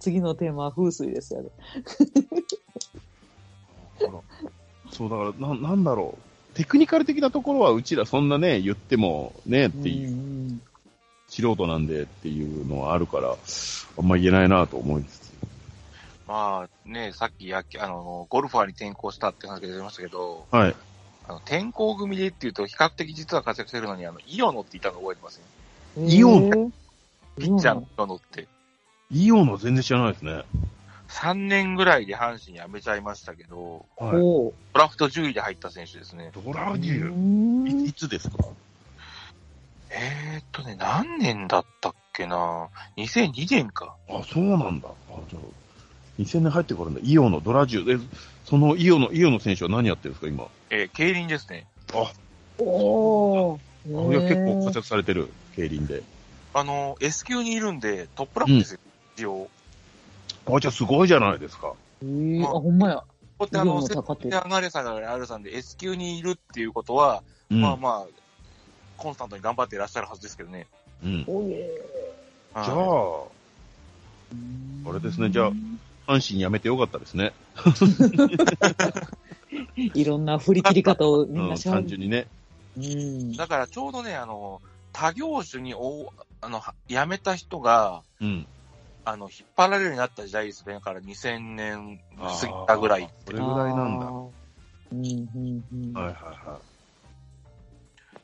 [0.00, 1.50] 次のテーマは風水ですよね。
[4.90, 6.56] そう、だから、な、なんだろう。
[6.56, 10.60] テクニカル的なところはうちらそんなね、言ってもね、っていう、うん
[11.28, 13.36] 素人なんでっていうのはあるから、
[13.98, 15.32] あんま言えないなと思いつつ。
[16.26, 20.74] まあね、さっき野球、あの、ゴルファーに転向したって話が出ましたけど、はい。
[21.26, 25.40] あの、転校組でっていうと、比較的実は活躍してるのに、あの、イオノって言ったの覚えてます
[25.96, 26.14] ね。
[26.14, 26.70] イオンえー
[27.38, 28.48] ピッチャーのイオノって。
[29.10, 30.42] イオの全然知らないですね。
[31.08, 34.16] 3年ぐらいで阪神辞めちゃいましたけど、はい。
[34.16, 36.30] おうドラフト10位で入った選手ですね。
[36.34, 38.36] ドラデうュー、んいいつですか？
[39.90, 43.96] えーっとね、何年だったっけな ?2002 年か。
[44.08, 44.88] あ、そうなんだ。
[45.10, 45.42] あ、じゃあ、
[46.20, 47.00] 2000年入ってからんだ。
[47.02, 47.96] イオのドラジュー。
[47.96, 48.08] え、
[48.44, 50.46] そのイオの、イオの選手は何やってるんですか、今？
[50.70, 51.66] えー競輪ですね。
[51.94, 52.12] あ、
[52.62, 53.58] おー
[54.12, 56.02] いや、結構活躍されてる、競輪で。
[56.52, 58.80] あの、S 級にいるんで、トップラップですよ、
[59.16, 59.48] 一応。
[60.56, 61.74] あ、じゃあすごいじゃないですか。
[62.02, 63.04] えーあ、ほんまや。
[63.38, 67.60] こうやってあの、セッアガレさんがあるさんで S 級にいるっていうことは、うん。
[67.60, 68.12] まあまあ、
[68.96, 70.66] コンスタントに頑張っていらっしゃるはずですけどね。
[71.04, 71.24] うん。
[71.26, 71.80] おいえ
[72.52, 72.76] はいじゃあ、
[74.90, 75.52] あれですねじゃあ
[76.08, 77.34] 阪神辞めてよかったですね。
[79.76, 82.26] いろんな振り切り方をみんう、なんしゃ単純にね。
[82.76, 83.36] うん。
[83.36, 84.60] だからちょうどね、あの、
[84.92, 88.46] 他業種におあの、は辞めた人が、うん。
[89.08, 90.74] あの、引っ張られるようになった時代ですね。
[90.74, 93.08] だから2000年過ぎたぐらいあ。
[93.26, 94.06] それぐらいなんだ。
[94.06, 94.30] うん
[94.92, 96.60] うんうんいはいは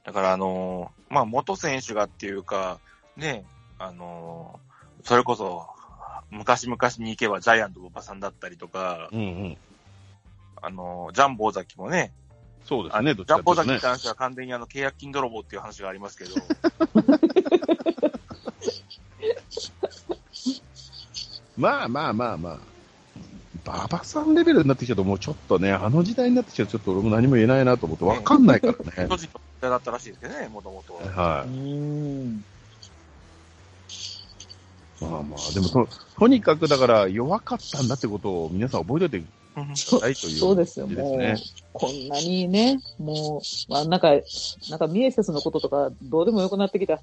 [0.05, 2.79] だからあのまあ、元選手がっていうか、
[3.17, 3.45] ね、
[3.79, 4.61] あの
[5.03, 5.67] それこそ、
[6.31, 9.17] 昔々に行けばジャイアント馬場さんだったりとか、い。
[9.17, 9.57] うんうん。
[10.61, 12.13] あのジャンボ尾崎もね、
[12.65, 13.93] あそうですね、どっちジャンボ尾かというとね崎に。
[13.93, 16.31] 関しては完全にあの契約金泥棒っていう話がありますけど、
[21.57, 22.75] まあまあまあまあ。
[23.65, 29.07] 馬場さんレベルになってきちゃうと、もうちょっとね、あの時代になってきちゃうと、ちょっと俺も何も言えないなと思って、わかんないからね。
[29.09, 29.29] の時
[29.61, 30.95] 代だったらしいですけどね、もともと。
[30.95, 31.57] はうい。
[31.57, 32.43] ん。
[35.01, 35.89] まあまあ、でもと、
[36.19, 39.29] とにかくだから弱かったんだってことを皆さん覚えておいて
[39.77, 41.37] そうないというそうですよ、もう、ね
[41.73, 44.13] こんなにね、もう、まあ、なんか、
[44.71, 47.01] なんか、ミエセスのこととか、どうでもよくなってきた。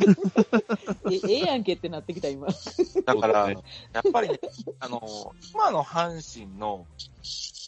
[1.10, 2.46] えええやんけってなってきた、今。
[2.46, 4.40] だから、やっぱりね、
[4.80, 6.86] あの、今の阪神の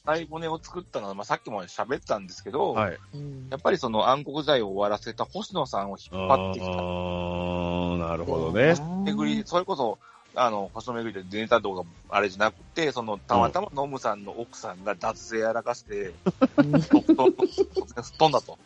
[0.07, 2.99] 最骨を作ったのは、まあ、さっきも喋ったんですけど、はい。
[3.15, 6.73] うんやっぱりその暗黒時代を終わらせた星野さんを引っ張ってきた。
[6.73, 8.75] あーなるほどね。
[9.05, 9.99] 巡り、それこそ、
[10.35, 16.13] あの、星野巡りでネタ動画あれじゃなくて、その、たまたまノムさんの奥さんが脱税やらかして、
[16.59, 18.59] うん突然すっ飛んだと。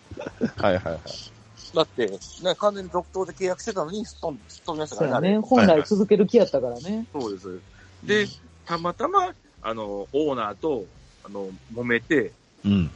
[0.62, 1.00] はいはいはい。
[1.74, 2.06] だって、
[2.42, 5.38] ね、完全に続投で契約してたのに、すっ飛んすっ飛びましたからね、ね。
[5.38, 7.06] 本来続ける気やったからね。
[7.12, 7.60] そうです。
[8.04, 8.26] で、
[8.64, 10.84] たまたま、あの、オーナーと、
[11.24, 12.32] あの、揉めて、
[12.64, 12.90] うん。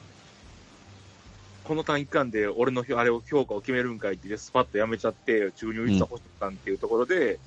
[1.64, 7.38] この短期間で俺のあれを評価を決めるんかいって、スパッとやめちゃって、注入した星野さんっていうところで、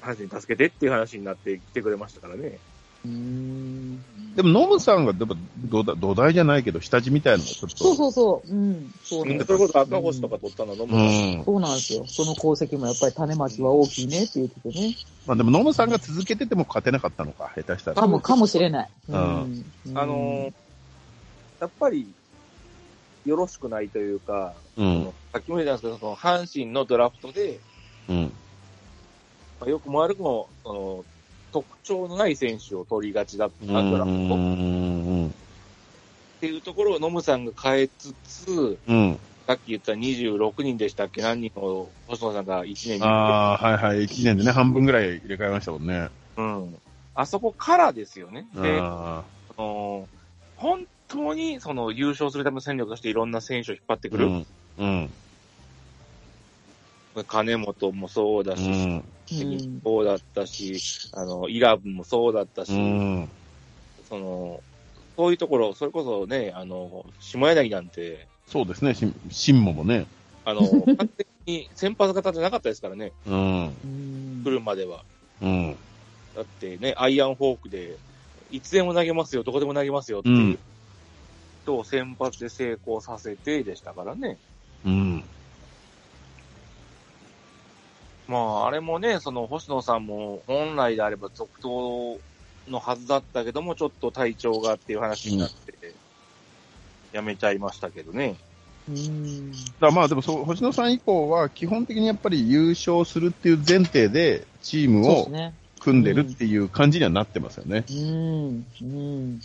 [0.00, 2.58] 阪神助けてっていう話になって来てくれましたからね。
[3.04, 4.34] うん。
[4.34, 5.34] でも、ノムさんが、でも
[5.68, 7.76] 土台土台じゃないけど、下地みたいなのがちょっと。
[7.76, 8.52] そうそうそう。
[8.52, 8.90] うん。
[9.02, 11.00] そうなんですそれこそ赤星とか取ったのは飲む、う
[11.40, 11.44] ん。
[11.44, 12.06] そうなんですよ。
[12.06, 14.94] その功績もやっぱり種まきは大きいねって言っててね。
[15.26, 17.96] まあでも、ノムさんが続けてても勝てなかったのか、下手したら。
[18.00, 18.90] かも、かもしれない。
[19.08, 20.52] うんうんあのー
[21.60, 22.08] やっぱり、
[23.26, 25.12] よろしくないというか、うん。
[25.30, 27.60] さっきも言ったんですけど、その阪神のドラフトで、
[28.08, 28.32] うん。
[29.60, 31.04] まあ、よくも悪くも、その、
[31.52, 34.40] 特徴のない選手を取りがちだったドラフトっう
[35.26, 35.34] ん。
[36.40, 39.18] ていうところをノムさんが変えつつ、うん。
[39.46, 41.22] さっき言った26人でしたっけ？
[41.22, 44.04] 何人を星野さんが1年にああ、はいはい。
[44.04, 46.08] 1年でね、半分ぐらい入れ替えましたもんね。
[46.36, 46.78] うん。
[47.14, 48.46] あそこからですよね。
[48.54, 49.24] で、あ
[49.56, 50.08] その
[50.56, 54.10] 本当にその優勝するための戦力としていろんな選手を引っ張ってあ。
[54.12, 54.26] くる。
[54.26, 54.46] うん。
[54.78, 55.10] うん。
[57.26, 59.04] 金本もそうだし、ううん。
[59.34, 60.80] んそうだったし、
[61.12, 63.28] あの、イラブもそうだったし、うん。
[64.08, 64.62] その、
[65.16, 70.06] そういうところ、それこそね、あの、下柳なんて、そうですね、し新ももね。
[70.44, 70.62] あの、
[70.96, 71.08] 完全
[71.46, 73.64] に先発型じゃなかったですからね、うん。
[73.66, 75.04] うん来るまでは。
[75.40, 75.76] うん。
[76.34, 77.98] だってね、アイアンフォークで、
[78.50, 80.58] いつでも投げますよ、どこでも投げますよっていううん
[81.62, 84.38] 人を先発で成功させてでしたからね。
[84.84, 85.24] うん。
[88.30, 92.20] まあ、あれもね、その星野さんも本来であれば続投
[92.68, 95.74] のはずだったけども、ちょっと体調がっていう話になって、
[97.10, 98.36] やめちゃいましたけどね。
[98.88, 105.28] うんだまあでもそう、星野さん以降は基本的にやっぱり優勝するっていう前提でチームを。
[105.80, 107.86] 組んでるっていう感じにはなってますよね。
[107.90, 108.66] うん。
[108.82, 109.40] うん。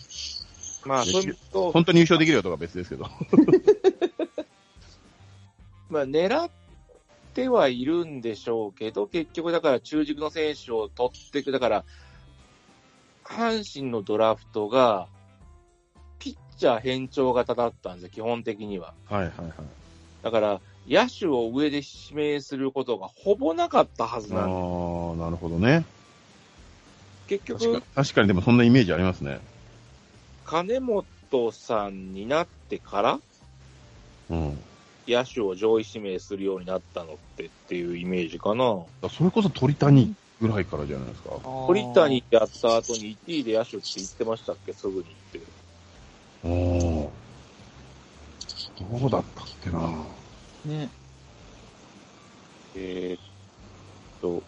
[0.86, 3.08] まあ、そういうと、本当に優勝できるよとか別ですけど。
[5.90, 6.50] まあ、狙っ
[7.36, 11.52] てはいるんでしょうけど、結局だから中軸の選手を取っていく。
[11.52, 11.86] だから、
[13.24, 15.08] 阪神のドラフトが、
[16.18, 18.94] ピッチャー変調型だったんですよ、基本的には。
[19.06, 19.52] はいはいはい。
[20.24, 24.60] だから、野手を上で指名することがほぼなかったはずああなんです。
[24.62, 25.84] ー、なるほどね。
[27.28, 29.40] 結確か局、確かにでもそんなイメージありますね。
[30.46, 33.20] 金本さんになってから、
[34.30, 34.58] うん。
[35.08, 38.84] 野手を上位指名するようになったのってっていうイメージかな。
[39.10, 41.32] それこそ鳥谷ぐらいからじゃないですか。
[41.68, 45.40] 鳥谷やった後に1位で野手って言ってましたっけ、すぐにって。
[46.44, 47.12] おお。
[49.00, 49.80] どうだったっけな。
[50.66, 50.90] ね。
[52.76, 53.22] えーっ
[54.22, 54.44] と、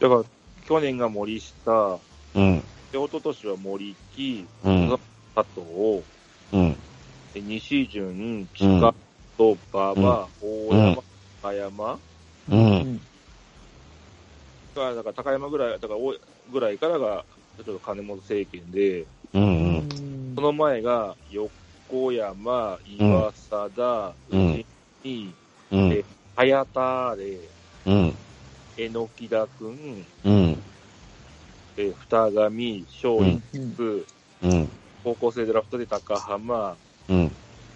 [0.00, 0.24] だから、
[0.66, 1.98] 去年が森下、
[2.34, 2.62] うん。
[2.92, 4.98] で、一昨年は森木、うん。
[5.34, 6.02] 佐藤、
[6.52, 6.76] うん。
[7.36, 8.94] で西潤、近
[9.36, 11.02] 戸、馬場、大山、
[11.42, 11.92] 高山、
[12.48, 12.56] う。
[12.56, 13.00] うん
[14.74, 16.14] だから高山ぐらい、だからお
[16.50, 17.24] ぐらいからが、
[17.56, 19.42] ちょっと金本政権で、うん。
[19.42, 20.32] ううん。
[20.32, 24.64] んその前が横山、岩貞、うん
[25.04, 25.34] 内
[25.72, 25.92] うん。
[25.92, 27.50] え早田で、
[27.84, 28.14] うん。
[28.78, 30.62] 榎木田くん、うん。
[31.76, 34.06] え二上、勝うん利、
[34.42, 34.68] うん。
[35.06, 36.76] 高校生ドラフトで高浜、
[37.08, 37.30] うん。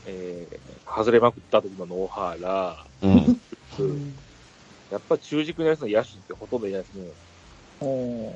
[0.07, 3.41] えー、外れまくった時の野原、うん。
[3.79, 4.15] うん
[4.91, 7.05] やっぱ中軸のやつの野手ってほとんどいないですね。
[7.81, 8.31] おー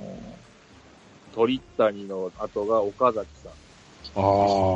[1.35, 3.52] 鳥谷の後が岡崎さん。
[4.16, 4.22] ああ、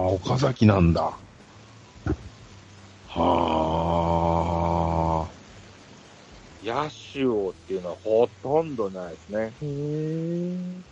[0.09, 1.13] 岡崎なんだ。
[3.11, 5.27] は
[6.65, 9.53] 野手王っていうのはほとんどないですね。
[9.63, 10.83] へー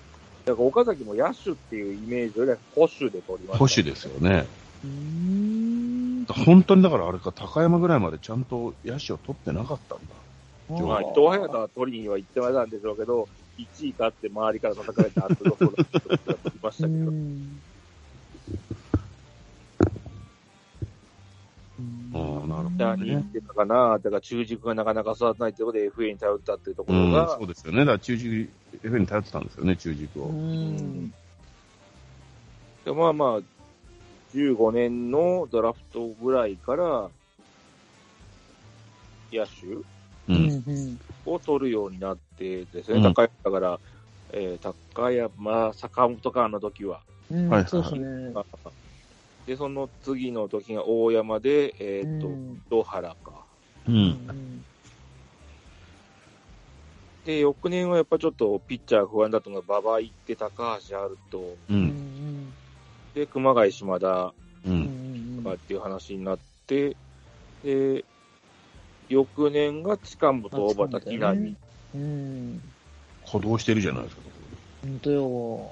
[0.47, 3.57] だから岡崎も野手っていうイメージよりは保守で取りまあ。
[3.57, 3.59] した。
[3.59, 4.47] 保守ですよね。
[4.87, 10.83] うーん本当にだからあれか、高山ぐらいまでちゃんと野手を取ってなかったんだ。
[10.83, 17.11] まあ、伊藤隼人は取りには行ってましたんでしょうけど、1位かって周りから叩かれた後のところだったいましたうけど。
[17.12, 17.61] ん。
[22.12, 23.18] ああ、なるほじゃあ、どね。
[23.18, 27.81] ってたかな、だから中軸がなかなか育たないということで FA に頼ったっていうとこうん、ろが、そうですよね。
[27.81, 28.51] だから中軸、
[28.83, 30.29] FA に頼ってたんですよね、中軸うを。
[30.31, 31.12] ん。
[32.85, 33.56] でまあまあ、
[34.37, 37.09] 15年のドラフトぐらいから、
[39.33, 39.79] 野手。
[41.25, 43.81] を取るようになってですね、うん高山だから、
[44.33, 47.01] えー高山、坂本か、あの時は。
[47.31, 47.49] うん。
[47.49, 48.35] はいはいそうですね。
[49.46, 53.16] で、その次の時が大山で、えっ、と、うん野原か。
[53.88, 53.90] う。
[53.90, 54.64] うんん。
[57.25, 61.38] で、翌年はやっぱちょっとピッチャー不安だったのが、馬場行って高橋あると、
[61.70, 61.72] う。
[61.72, 62.16] うんん。
[63.17, 64.35] で、熊谷島田と
[65.43, 66.95] かっていう話になって、
[67.65, 68.05] で、
[69.09, 71.57] 翌年が近本、小畑、木浪。
[71.95, 72.61] うん。
[73.25, 74.23] 稼働してるじゃないですか。
[74.83, 75.71] 本当よ。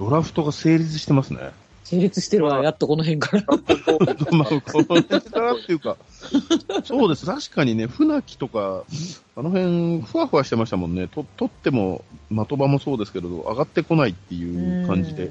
[0.00, 1.52] ドラフトが成立してますね。
[1.84, 3.44] 成立してるわ、やっとこの辺から。
[4.36, 5.96] まあ、この辺からっていうか、
[6.82, 7.24] そうです。
[7.24, 8.82] 確かにね、船木とか、
[9.36, 11.06] あの辺、ふわふわしてましたもんね。
[11.06, 15.30] と、取っても、的場もそうですけれど、上がってこないっていう感じで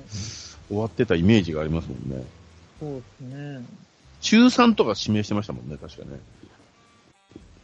[0.67, 2.25] 終わってたイメージがありますもんね。
[2.80, 3.65] そうですね。
[4.21, 6.19] 中3とか指名してましたもんね、確かね。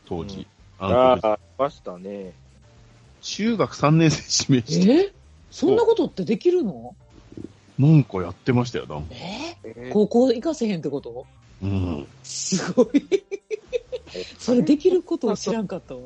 [0.06, 0.46] 当時。
[0.80, 2.34] あの時ああ、いましたね。
[3.22, 5.14] 中学3年生指名して、え？
[5.52, 6.96] そんなことってできるの？
[7.80, 9.08] なんかやってましたよ、なんか。
[9.12, 9.58] え？
[9.64, 11.26] えー高校行かせへんってこと？
[11.62, 12.08] うん。
[12.24, 12.88] すごい。
[14.38, 16.02] それできることを知らんかったわ。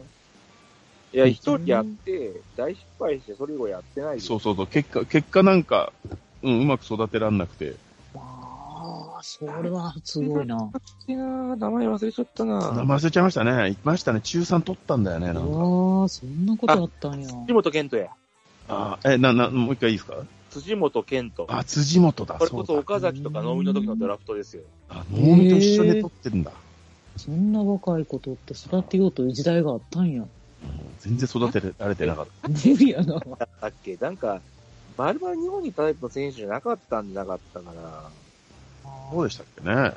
[1.14, 5.92] いや、一人やって、大失敗して、それ以後やってないそうそうそう、結果、結果なんか、
[6.44, 7.76] うん、うまく育てらんなくて。
[8.16, 10.72] ああ、それはすごいな。
[11.08, 12.72] いやー名前忘れちゃったな。
[12.74, 13.72] 名前忘れちゃいましたね。
[13.72, 14.22] いましたね。
[14.22, 15.42] 中3取ったんだよね、なんか。
[15.42, 17.28] ああ、そんなことあったんや。
[17.28, 18.08] 辻本健人や。
[18.70, 20.16] あえ、な、な、もう一回いいですか？
[20.52, 21.46] 辻本健人。
[21.50, 22.36] あ、辻元だ。
[22.36, 24.64] これこそ岡崎とか能見の時のドラフトですよ。
[24.90, 26.52] あ、能見と一緒に取ってるんだ。
[27.18, 30.22] そんな若いことって育てようという時代があったんや。
[30.22, 30.30] うん
[31.00, 33.20] 全然育てられてなかっ無理 やな。
[33.62, 33.96] だっけ？
[33.98, 34.42] なんか、
[34.98, 37.82] まるまる日本にタイプの選手じゃなかったんじゃなかったかな。
[37.82, 38.12] た。
[39.12, 39.94] そうでしたっけね。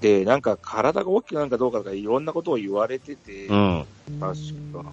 [0.00, 3.86] で、なんか体が大きくなんかどうかとかいろんなことを言われてて、うん。
[4.20, 4.34] 確
[4.72, 4.92] か。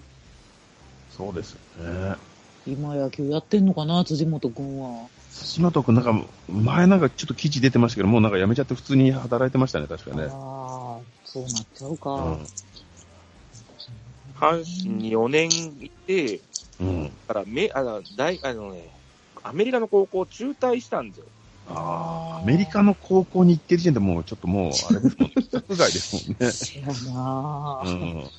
[1.10, 2.16] そうですよね。
[2.66, 5.08] 今野球やってんのかな、辻元君は。
[5.30, 10.24] 辻元君なんか、前なんかちょっと記事出てましたけど、もうなんか辞めちゃって普通に働いてましたね、確かね。
[10.24, 12.10] ああ、そうなっちゃうか。
[12.14, 12.46] うん。
[14.34, 16.40] 阪神に4年いて、
[16.80, 17.04] うん。
[17.28, 18.88] だからめあの大あのね、
[19.42, 21.26] アメリカの高校中退したんですよ。
[21.68, 25.34] ああ、アメリカの高校に行ってる時点でもうちょっともう、あれですもんね。
[25.36, 26.50] 規格外ですもんね。
[26.50, 28.30] せやな、うん。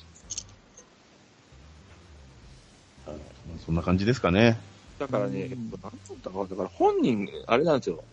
[3.64, 4.58] そんな感じですかね。
[4.98, 8.04] だからね、うんえっと、なんだったかなだから本人、あれなんですよ。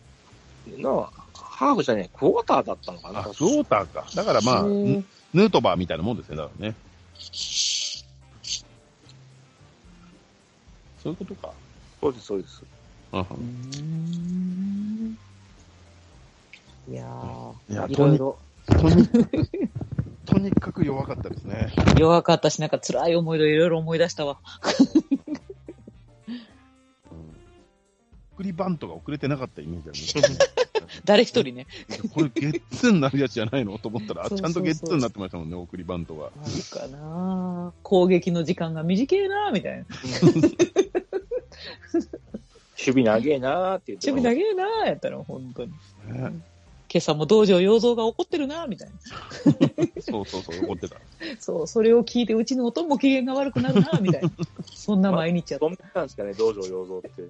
[0.78, 4.06] なハーフじゃねえ、クォーターだったのかなあ、クォーターか。
[4.14, 6.74] だからまあ、ヌートバーみたいなもんですね、だからね。
[11.02, 11.50] そういうことか。
[12.00, 12.62] そうです、そうです。
[13.12, 13.22] うん
[16.90, 17.02] いや
[17.70, 19.08] いやー、いろいろとに、
[20.26, 21.72] とにかく弱かったですね。
[21.98, 24.38] 弱かったし、なんか辛い思い出いろいろ思い出したわ。
[28.34, 30.36] 送りバントが遅れてなかったイメージあね。
[31.04, 31.66] 誰一人ね。
[32.12, 33.78] これゲッツーになるやつじゃないの？
[33.78, 36.26] と思ったら、ちゃんとゲッツーになってましたもんね、送りバントが。
[36.26, 39.84] あるかな攻撃の時間が短いなみたいな。
[42.78, 45.70] 守備長えなーって言って守備長いなやったら、本当に。
[45.70, 46.52] ね
[46.92, 48.94] 今朝も道場洋蔵が怒ってるなみたいな。
[50.02, 50.96] そうそうそう、怒ってた。
[51.40, 54.30] そう、それを聞いて、うちのおとんも機嫌が悪くなるなみたいな。
[54.74, 57.22] そんな毎日やったどんなんですかね、道場洋蔵って。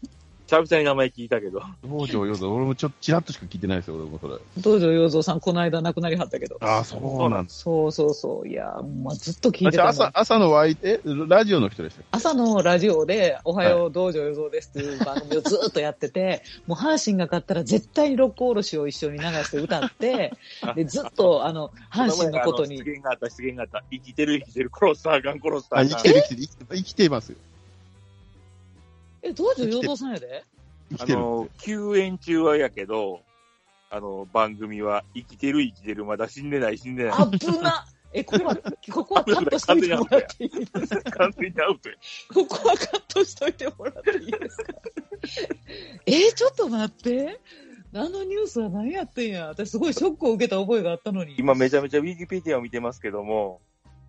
[0.50, 1.62] 久々に名前聞いたけど。
[1.84, 4.34] 道場よ俺もちょっとちらっとしか聞いてないですよ、俺もそれ。
[4.58, 6.56] 道場洋蔵さん、この間亡くなりはったけど。
[6.60, 7.60] ああ、そうなんです。
[7.60, 8.48] そうそうそう。
[8.48, 8.64] いや、
[9.04, 20.32] まあ、ずっと聞いてた朝、朝のワイえ、ラジオの人でしたっ朝のラジオで、おはよう、道場洋蔵ですっていう番組をずっとやってて、 もう阪神が勝ったら絶対に六甲おろしを一緒に流して歌って、
[20.74, 23.84] で、ずっと、あの、阪神のことに出、現があった、出現があった。
[23.92, 25.96] 生きてる、生きてる、殺したらあかん、殺したらあ、あかん。
[25.96, 27.38] 生きてる、生きてる、生きて生きてますよ。
[29.22, 30.44] え、道場洋蔵さんやで？
[30.98, 33.20] あの、休園中はやけど、
[33.90, 37.12] あの、番組は、生きてる、生きてる、まだ死んでない、死んでない。
[37.16, 38.56] あぶなえ、これは、
[38.92, 41.10] ここはカットしといてもらっていいですか？
[41.12, 41.94] 完全にアウトや。
[42.34, 44.72] ここはカットしといてもらっていいですか？
[46.06, 47.38] えーちょっと待って。
[47.92, 49.46] あのニュースは何やってんや？
[49.46, 51.36] 私すごいショックを受けた覚えがあったのに。
[51.38, 53.60] 今めちゃめちゃウィキペディアを見てますけども、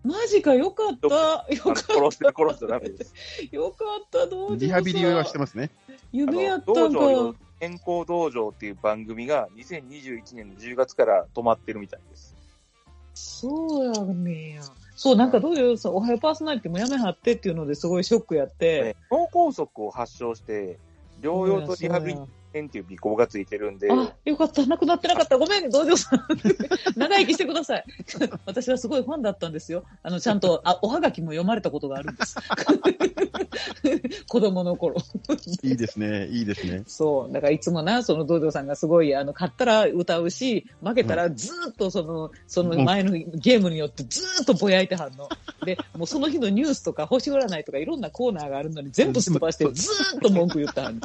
[0.04, 1.08] マジか、よかった。
[1.08, 3.14] よあのかっ殺してる殺しちゃダメです。
[3.50, 3.56] た。
[3.56, 5.70] よかった、どうリハビリはしてますね。
[6.12, 7.34] 夢やったんか。
[7.60, 12.34] 健康道場っていう番組が2021年の10月から止まってるみたいです。
[13.14, 14.62] そうやねや。
[14.96, 18.82] そう、なんかどういうさ、おはようパーソナリティもやめはってっていうのですごいショックやって。
[18.82, 20.78] ね脳梗塞を発症して、
[21.20, 22.20] 療養とリハビリ
[22.54, 24.64] 園っていう尾行がついてるんで、あ、よかった。
[24.66, 25.38] なくなってなかった。
[25.38, 26.20] ごめん、道場さん。
[26.96, 27.84] 長生きしてください。
[28.46, 29.84] 私はすごいファンだったんですよ。
[30.02, 32.36] あの、ちゃんと、あ、おはがきも読まれたことがあるんです。
[34.28, 34.96] 子供の頃。
[35.62, 36.84] いいですね、いいですね。
[36.86, 37.32] そう。
[37.32, 45.28] だからいつもな、その道場さんがすごい、あの、勝ったら歌うし、負けたらずーっとその、その前のゲームによってずーっとぼやいてはんの。
[45.64, 51.00] で、もうその日のニュースとか星占いとかいろんなコーナーがあるのに全部すっ飛ばしてずーっと文句言ったはんの。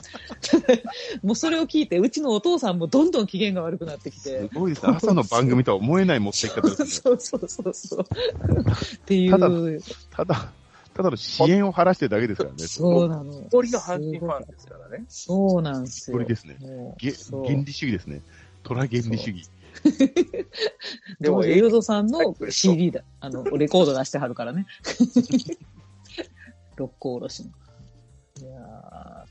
[1.24, 4.50] もうそれを聞いて、うちのお父さんもどんどん機嫌が悪くなってきてす。
[4.54, 4.94] ごいですね。
[4.96, 6.88] 朝の番組とは思えない持っていき方ですね。
[6.88, 8.02] そうそうそうそう。
[8.02, 9.80] っていただう。
[10.12, 10.52] ただ、
[10.94, 12.58] ただの支援を晴らしてるだけですからね。
[12.68, 13.42] そうなの。
[13.42, 15.06] 一人の阪神ファンですからね。
[15.08, 16.18] そうなんですよ。
[16.18, 16.58] 一人ですね
[17.46, 18.22] 原理主義ですね。
[18.64, 19.50] 虎原理主義。
[21.22, 23.04] でも道場ゆうぞさんの CD だ。
[23.20, 24.66] あの、レコード出してはるからね。
[26.78, 27.50] 六甲おろしの。
[28.48, 29.26] いや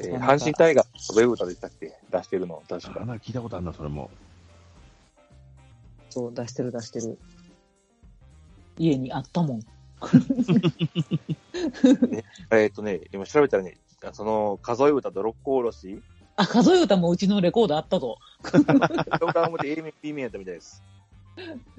[0.00, 1.92] えー阪神タイガースウェブ歌でしたっけ？
[2.10, 3.00] 出してるの、確か。
[3.00, 4.10] 聞いたことあるな、それも。
[6.10, 7.18] ーそう、出してる出してる。
[8.78, 9.60] 家にあったもん。
[12.52, 13.78] えっとね、今調べたらね、
[14.12, 16.00] その数え歌と六甲おろし、
[16.36, 18.18] あ、数え歌もうちのレコードあったぞ。
[19.20, 20.82] 動画表 A 面、B 面やったみたいです。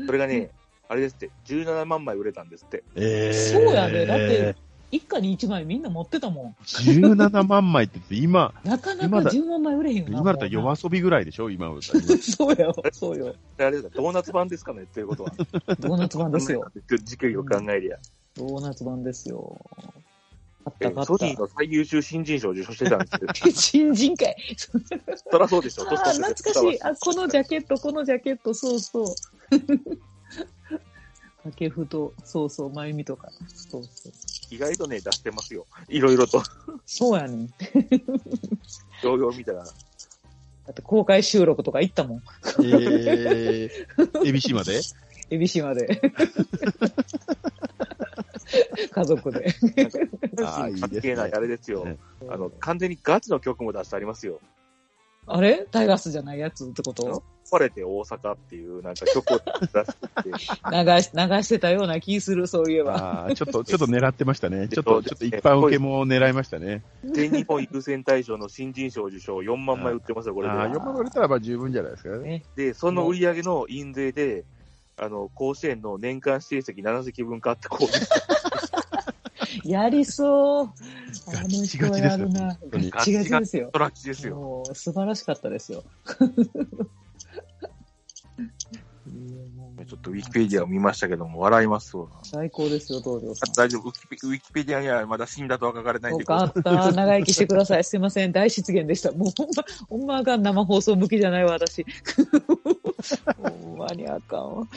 [0.06, 0.52] それがね、
[0.90, 2.84] あれですって、17万枚売れたんですって。
[2.96, 4.56] えー、そうやでだって
[4.92, 8.68] 一家に一枚みんな持ってたも17万枚って言って、今、ん。
[8.68, 10.10] なかなか今だ10万枚売れへんよな。
[10.20, 11.70] 今だったら夜遊びぐらいでしょ今。
[11.82, 13.36] そうよ、そうよ。
[13.58, 15.34] あれですか、ドーナツ版ですかねっていうことは。
[15.80, 16.72] ドーナツ版ですよ。。
[17.04, 17.98] 時期を考えりゃ。
[18.36, 19.60] ドーナツ版ですよ。
[20.66, 21.18] あっえたかった。
[21.18, 24.36] ソニーの最優秀新人賞を受賞してたんですけど、 新人会。
[24.58, 26.84] そりゃそうでしょ、ああ、懐かしい。
[26.84, 29.06] あ、このジャケット、このジャケット、そうそう。
[31.44, 33.30] 掛布と、そうそう、まゆみとか。
[33.48, 34.14] そうそう。
[34.52, 35.68] 意外とね、出してますよ。
[35.88, 36.42] いろいろと。
[36.86, 37.50] そうやねん。
[39.04, 39.72] 動画を見たら、だ
[40.72, 42.22] って公開収録とか行ったもん。
[42.64, 44.82] えー、ABC まで？
[45.32, 46.02] エビシまで。
[48.92, 49.54] 家族で。
[50.44, 51.38] ああ、いいです関係ない、ね。
[51.38, 51.98] あれですよね。
[52.28, 54.40] あの、完全にガチの曲も出してありますよ。
[55.28, 55.68] あれ？
[55.72, 57.24] タイガースじゃないやつってこと？
[57.50, 62.96] 壊れて大阪っていう、なんか曲を出してて、 流し、流してたような気する、そういえば。
[62.96, 64.68] ああ、ちょっと、 ちょっと狙ってましたね。
[64.68, 66.84] ちょっと、ちょっと一般受けも狙いましたね。
[67.04, 70.54] 全日本優先大賞の新人賞受賞4万枚売ってますよ、これで。
[70.54, 72.20] ああ、4万売れたらば十分じゃないですかね。
[72.20, 72.46] ね。
[72.56, 74.46] で、その売り上げの印税で、
[74.98, 77.88] あの、甲子園の年間指定席7席分買ってこう、
[79.64, 80.66] やりそう。
[80.66, 82.60] あガのチガチですよ人はやるな。
[82.94, 83.70] ガチガチですよ。
[83.72, 84.64] トラッチですよ。
[84.74, 85.84] 素晴らしかったですよ。
[89.90, 92.06] ちょっとウィキペディアを見ましたけども、笑いますわ。
[92.24, 93.54] 最高ですよ、東條さん。
[93.54, 93.90] 大丈夫？
[93.90, 96.92] ウィキペ、ウィキペディアにはまだ死んだとは書かれないんよで、かった。
[96.92, 97.84] 長生きしてください。
[97.84, 98.32] すいません。
[98.32, 99.12] 大失言でした。
[99.12, 100.44] もうほんま、ほんまあかん。
[100.44, 101.84] 生放送向きじゃないわ、私。
[103.64, 104.68] ほんまにあかんわ。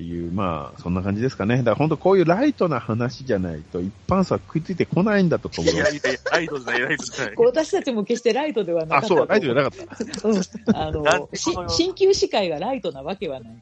[0.00, 1.58] っていう、まあ、そんな感じですかね。
[1.58, 5.76] だから本当こういうライトな話じゃないと、一般層は食いついてこないんだと思うい。
[5.76, 9.08] やいやいや、ライトじゃない、ライトじゃない私たちも決してライトではなかあ、った。
[9.08, 9.80] そう、ライトじゃなかっ
[10.22, 10.28] た。
[10.28, 10.40] うん。
[10.74, 13.52] あの、しでこの新旧司会がライトなわけはない。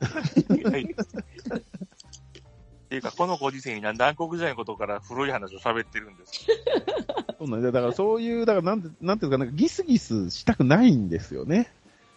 [0.62, 0.86] はいっ
[2.89, 6.53] ていうか、このご時世になんで暗黒時代のことから古い話を喋ってるんですか？
[7.39, 11.70] そうなんだよだからそういう、だからなんて、なんていうか、なんかギスギスしたくないんですよね。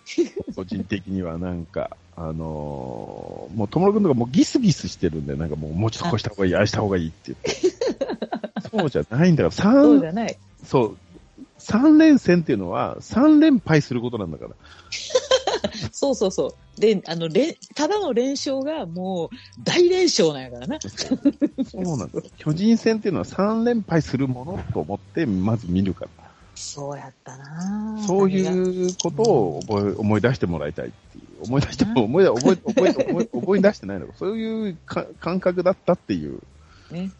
[0.55, 8.69] 個人的にはなんか、あのーもう、ともろくんとかもうギスギスしてるんで、なんかもう、もうちょっとこうした方がいい、ああした方がいいって言って。
[8.71, 10.37] そうじゃないんだから、そう三じゃない。
[10.65, 10.97] そう、
[11.57, 14.51] 三連戦っていうのは、三連敗することなんだから。
[15.91, 16.81] そうそうそう。
[16.81, 20.79] で、あの、れただの連勝がもう大連勝なんやからな。
[20.79, 22.23] そうなんで。
[22.37, 26.20] 巨人戦っていうのは三連敗するものと思って、まず見るから。
[26.61, 28.29] そうやったなそうう。
[28.29, 31.43] いうことを覚え思い出してもらいたいっていう。
[31.43, 34.13] 思い出しても、思い出、覚え、覚え、覚え、 覚え出してないのか。
[34.17, 36.39] そういうか感覚だったっていう
[36.91, 37.11] ね。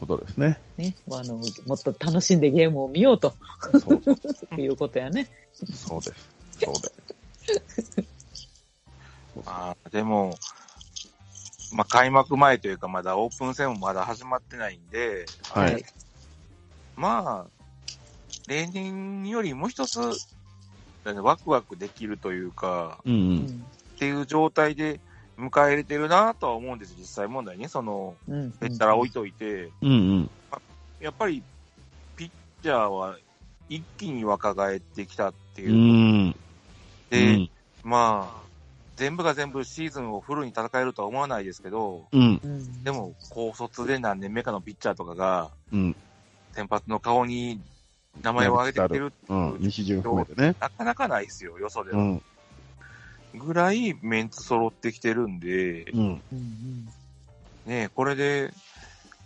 [0.00, 0.58] ことですね。
[0.78, 0.96] ね。
[1.10, 1.34] あの、
[1.66, 3.34] もっと楽しんでゲームを見ようと
[3.72, 4.54] そうそう。
[4.60, 5.28] いうことやね。
[5.52, 6.28] そうです。
[6.64, 8.04] そうです。
[9.44, 10.34] まあ、でも、
[11.72, 15.72] まあ、開幕前というか、まだオープン戦もまだ始まってないんで、はい。
[15.74, 15.84] はい
[16.96, 17.57] まあ、
[18.48, 20.00] 例年よりもう一つ、
[21.04, 23.16] ワクワクできるというか、うんう。
[23.16, 23.64] うんん
[23.96, 25.00] っていう状態で
[25.36, 27.68] 迎え入れてるなとは思うんです、実際問題ね。
[27.68, 28.50] その、うん。
[28.58, 30.30] でったら置いといて、うんうん。
[31.00, 31.42] やっぱり、
[32.16, 32.30] ピッ
[32.62, 33.16] チャーは
[33.68, 35.74] 一気に若返ってきたってういう。
[36.28, 36.36] ん。
[37.10, 37.50] で、うん
[37.82, 38.48] まあ、
[38.96, 42.40] 全部が全部シーズンをフルに戦えるとは思わないですけど、うん。
[42.42, 42.84] うん。
[42.84, 45.96] でも、高卒で何年目かのピッチャーとかが、うん。
[46.52, 47.60] 先発の顔に
[48.22, 49.48] 名前を挙げてきてるってうん。
[49.48, 50.56] いう、西順含めてね。
[50.60, 51.98] なかなかないですよ、よそでは。
[51.98, 52.22] うん。
[53.34, 56.22] ぐらいメンツ揃ってきてるんで、うん。
[56.32, 56.88] うん
[57.66, 58.50] ねこれで、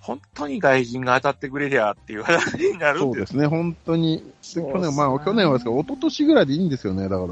[0.00, 4.32] 本当に外人が当たってくれりゃっていう話になるんでそうですすね、本当に。
[4.42, 7.04] 去年、まあ、去年はですけど、一昨年ぐらいでいいんですよね。
[7.04, 7.28] だから、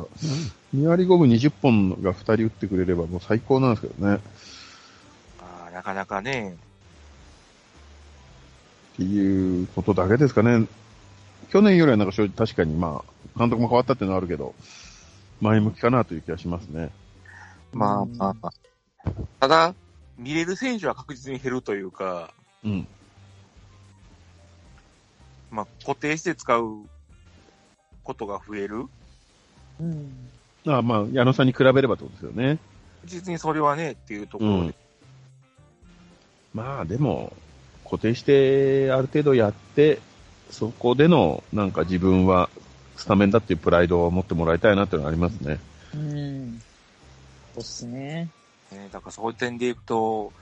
[0.77, 4.21] 2割5分20本が2人打ってくれればもう最高なんですけどね。
[5.41, 6.57] あーなかなかね、
[8.95, 10.67] っていうことだけですかね。
[11.51, 14.55] 去年よりはなんか正直確かにまあ、監督も変わったっていうのはあるけど、
[15.41, 16.91] 前向きかなという気がしますね。
[17.73, 18.51] まあまあ、
[19.41, 19.75] ただ、
[20.17, 22.33] 見れる選手は確実に減るというか、
[22.65, 22.87] うん。
[25.51, 26.85] まあ、固定して使う
[28.05, 28.87] ことが増える。
[29.81, 30.31] うん。
[30.69, 32.59] ああまあ、矢野さんに比べればってことですよね。
[33.05, 34.75] 実にそれはね、っていうところで。
[36.55, 37.33] まあ、でも、
[37.85, 39.99] 固定してある程度やって、
[40.51, 42.49] そこでの、なんか自分は
[42.97, 45.59] スタメンだっていうプライドを持ってもらいたいなっていうのがありますね。
[45.95, 46.61] うん。
[47.55, 48.29] そうっすね。
[48.73, 50.33] ね、だからそういう点でいくと、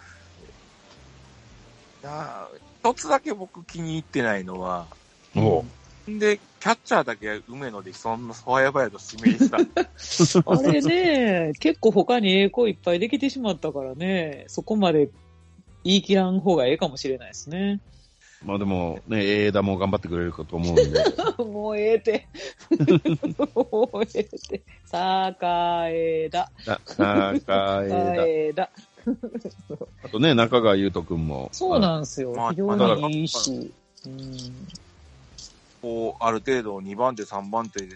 [2.03, 4.87] いやー一つだけ僕気に入ってないのは、
[5.37, 5.65] おう
[6.19, 9.59] で、キャッチャーだけ梅野でそんなそわやばやと指名した。
[10.47, 15.11] あれね、結構他に栄光いっぱいできてしまったからね、そこまで
[15.85, 17.81] 言い切らん方がええかもしれないですね。
[18.45, 20.85] まあでも、ね、枝も頑張ってくれるかと思うんで。
[21.45, 22.27] もうええて。
[23.55, 24.63] もうええて。
[24.85, 26.51] さかえだ。
[26.65, 28.27] さ枝。
[28.27, 28.71] えだ。
[30.05, 31.49] あとね、中川優斗くんも。
[31.53, 32.51] そうなんですよまあ。
[32.51, 33.73] 非常にいいし。
[34.07, 34.37] うん
[35.81, 37.95] こう、ある程度2番手、3番手で、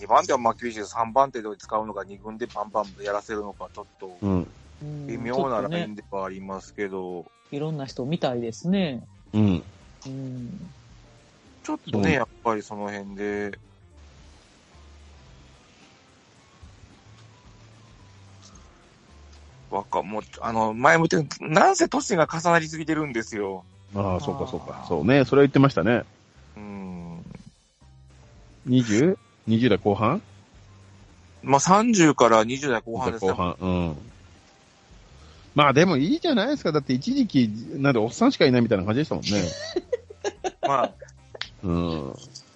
[0.00, 4.16] 2番手はまあ厳しいです3番手で使うのか、2軍でパンパンやらせるのか、ちょっと
[5.06, 9.04] 微妙なライねンではありますけど、いろんな人見たいですね。
[9.32, 9.62] うん。
[10.06, 10.70] うん。
[11.62, 13.58] ちょっとね、やっぱりその辺で、
[19.70, 23.64] わか、もう、あの、前も言ってなんせ年が重なりすぎてるんですよ。
[23.94, 24.80] ああ、そうかそうあか。
[24.84, 26.04] ーそうね、それは言ってましたね。
[26.56, 27.22] うん。
[28.66, 30.22] 20?20 代後半？
[31.42, 33.30] まあ、30から20代後半ですね。
[33.30, 33.56] 後半。
[33.60, 33.96] うん。
[35.54, 36.72] まあでもいいじゃないですか。
[36.72, 39.30] だって一時期、なんでおっさんしかいないみたいな感じでしたもんね。
[40.66, 40.94] まあ、
[41.64, 42.12] うん。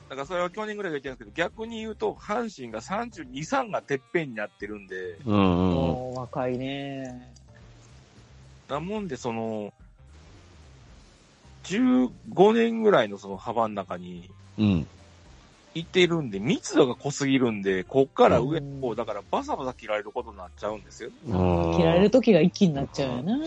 [0.08, 5.74] だからそれは去年ぐらいが言ってるんですけど、逆に言うと、阪神が32、3がてっぺんになってるんで、うんうん。
[5.74, 7.32] もう若いね。
[8.68, 9.72] なもんで、その、
[11.64, 14.86] 15年ぐらいのその幅の中にうん。
[15.74, 21.10] いてるんで、密度が濃すぎるんで、こっから上うんこう、だからバサバサ切られることになっちゃうんですよ。
[21.26, 21.30] う
[21.72, 23.38] ん切られる時が一気になっちゃうよな。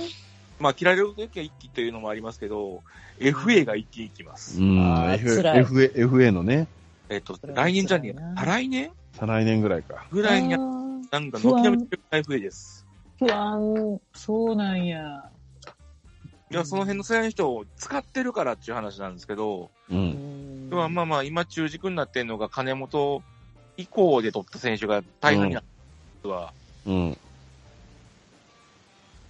[0.59, 2.81] まあ、切られる時は一気というのもありますけど、
[3.19, 4.61] FA が一気に来ます。
[4.61, 4.79] うん。
[4.79, 6.67] FA, FA のね、
[7.09, 8.91] えっと来年じゃねえ再来年？
[9.13, 10.05] 再来年ぐらいか。
[10.11, 12.85] ぐらいにあなんか、軒並み FA です。
[13.19, 13.99] ー不安。
[14.13, 15.29] そうなんや。
[16.51, 19.95] いや、その辺の世代の人を使ってるからっていう話なんですけど、う。
[19.95, 20.34] うんん
[20.69, 23.21] まあまあまあ、今中軸になってるのが金本
[23.77, 25.63] 以降で取った選手が大半になっ
[26.21, 26.53] ては、
[26.85, 27.11] うん。
[27.11, 27.15] っ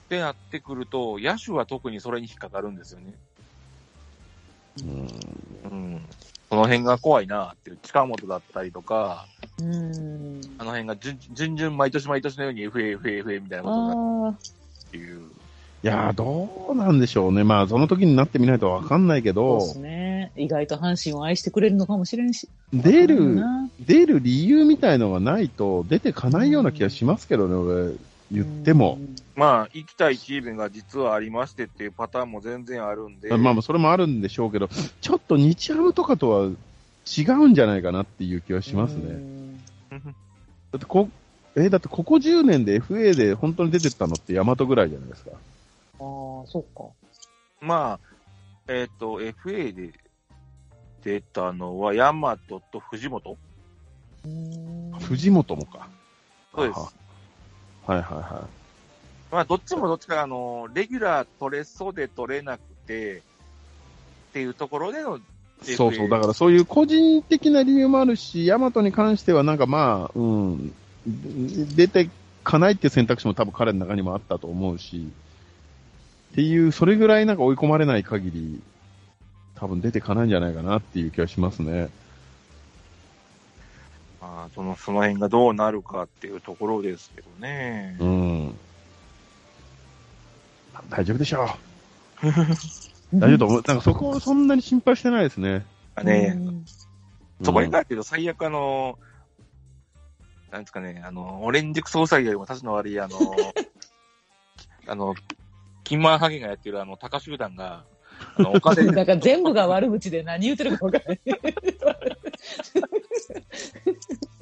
[0.10, 3.14] てなってくると、野手は特にそれに引っかかるんですよね。
[4.84, 5.08] うん。
[5.72, 6.02] うん。
[6.50, 9.26] その辺が怖いなっていう、近本だったりとか、
[9.60, 10.42] うん。
[10.58, 14.30] あの辺が順順々毎年毎年のように FA、FA、FA みたいなことになるああ。
[14.30, 15.32] っていう。
[15.86, 17.44] いやー、どうなんでしょうね。
[17.44, 20.32] まあ、その時になってみないとわかんないけそうどで、すね。
[20.36, 22.50] 意外と阪神を愛してくれるのかもしれんし。
[22.74, 23.44] 出る
[23.80, 27.94] 出る理由みたいのがないと出てかないような気がしますけどね、俺。
[28.32, 28.98] 言っても。。
[29.36, 33.30] まあ、行きたいチームが実はありましてっていうパターンも全然あるんで。
[33.30, 34.68] まあまあ、それもあるんでしょうけど、
[35.02, 36.46] ちょっと日ハムとかとは
[37.16, 39.04] 違うんじゃないかなっていう気はしますうね。
[39.14, 39.58] ん
[40.72, 41.10] だってこ、
[41.56, 45.30] えだってここ10年で FA で本当に出てったのってヤマトぐらいじゃないですか。
[46.00, 46.84] ああ、そっか。
[47.62, 48.00] まあ、
[48.68, 49.94] えっ、と、FA で
[51.04, 53.38] 出たのは、ヤマトと藤本
[54.26, 55.88] うん藤本もか。
[56.54, 56.80] そうです。
[57.86, 58.48] はいはいは
[59.32, 63.22] まあ、どっちもどっちか、あの、レギュラー取れそうで取れなくて、っ
[64.34, 65.22] ていうところでの、い。
[65.62, 66.10] そうそう。
[66.10, 70.74] だからそういう個人的な理由もあるし、ヤマトに関してはなんかまあ、うん、
[71.76, 72.10] 出て
[72.44, 75.12] かないっていう選択肢も多分彼の中にもあったと思うし、
[76.36, 78.62] っていう、それぐらいなんか追い込まれない限り、
[79.56, 81.88] 多分出てかないんじゃないかなっていう気がしますね。
[84.20, 87.96] まあ、その、その辺がどうなるかっていうところですけどね。
[88.02, 88.56] うん。
[90.90, 91.46] 大丈夫でしょ
[92.22, 92.28] う。
[93.18, 93.64] 大丈夫と思う。
[93.66, 95.66] なんかそこをそんなに心配してないですね。
[96.04, 96.66] ね、うん
[97.44, 99.00] そこにかけど最悪あの、
[100.52, 103.18] なんですかね、あの、オレンジクソウサギよりも立ちの悪いあの、
[104.88, 105.16] あの、
[105.86, 107.86] キンマンハゲがやってるあの、高集団が、
[108.38, 111.20] あの、お金だから全部が悪口で何言ってるか分からない。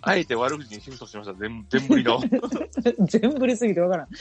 [0.05, 1.33] あえて悪口にシフトしました。
[1.33, 2.19] 全、全振りの。
[3.07, 4.09] 全振りすぎて分からん。
[4.09, 4.17] だ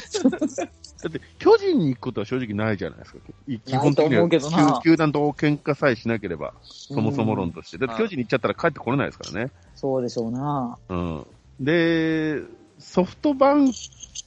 [1.09, 3.19] って、巨人に行くことは正直ないじゃないですか。
[3.49, 7.79] い基本的には球球団と喧嘩さえしなければ、そもそも論として。
[7.79, 9.51] だって巨人に行っちゃったら帰ってこれないですからね。
[9.75, 10.79] そうでしょうな。
[10.89, 11.27] うん。
[11.61, 12.43] で、
[12.79, 13.73] ソフトバン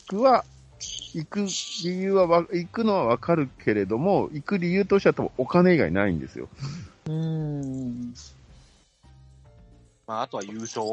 [0.08, 0.43] クは、
[0.80, 1.46] 行く
[1.84, 6.50] 理由はわ、行くのはわかるけれども、行く理由としては多分お金以外ないんですよ。
[7.08, 8.14] うん。
[10.08, 10.84] まあ、あとは優勝？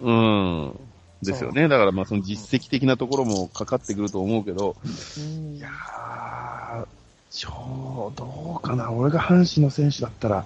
[0.00, 0.80] うん。
[1.22, 1.68] ですよね。
[1.68, 4.76] だからまあその実績的なところもかかってくると思うけど、
[5.16, 6.86] うんいやー、
[7.30, 8.92] ちょうどうかな。
[8.92, 10.44] 俺が阪神の選手だったら、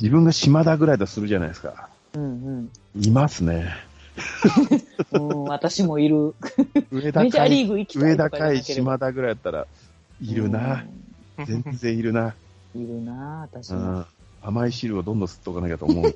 [0.00, 1.88] 自分が島田ぐらいだとするじゃないですか。
[2.14, 3.72] うんいますね。
[5.12, 5.28] うん。
[5.28, 6.34] うん、私もいる。
[6.90, 9.66] 上田メジャーリー海、グ行きたい上田海、島田ぐらいだったら、
[10.20, 10.84] いるな。
[11.46, 12.24] 全然いるな。
[12.24, 12.32] うん
[12.74, 13.78] いるな、私も。
[13.78, 14.06] うん。
[14.42, 16.14] 甘い汁をどんどん吸っとかなきゃと思う。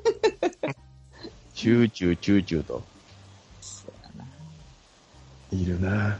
[1.54, 2.82] チューチューチューチューと。
[5.52, 6.18] いるな。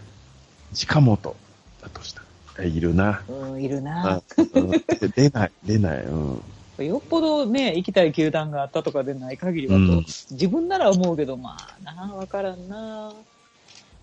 [0.73, 1.37] 近本
[1.83, 2.23] だとした
[2.59, 2.65] ら。
[2.65, 3.23] いるな。
[3.29, 4.23] うん、いるあな。
[4.55, 4.71] うん
[5.15, 6.03] 出ない、出ない。
[6.05, 6.43] うん。
[6.79, 13.13] よっぽどね、行きたい球団があったとかでない限りはと、うん自分なら思うけど、まあな、わからんな。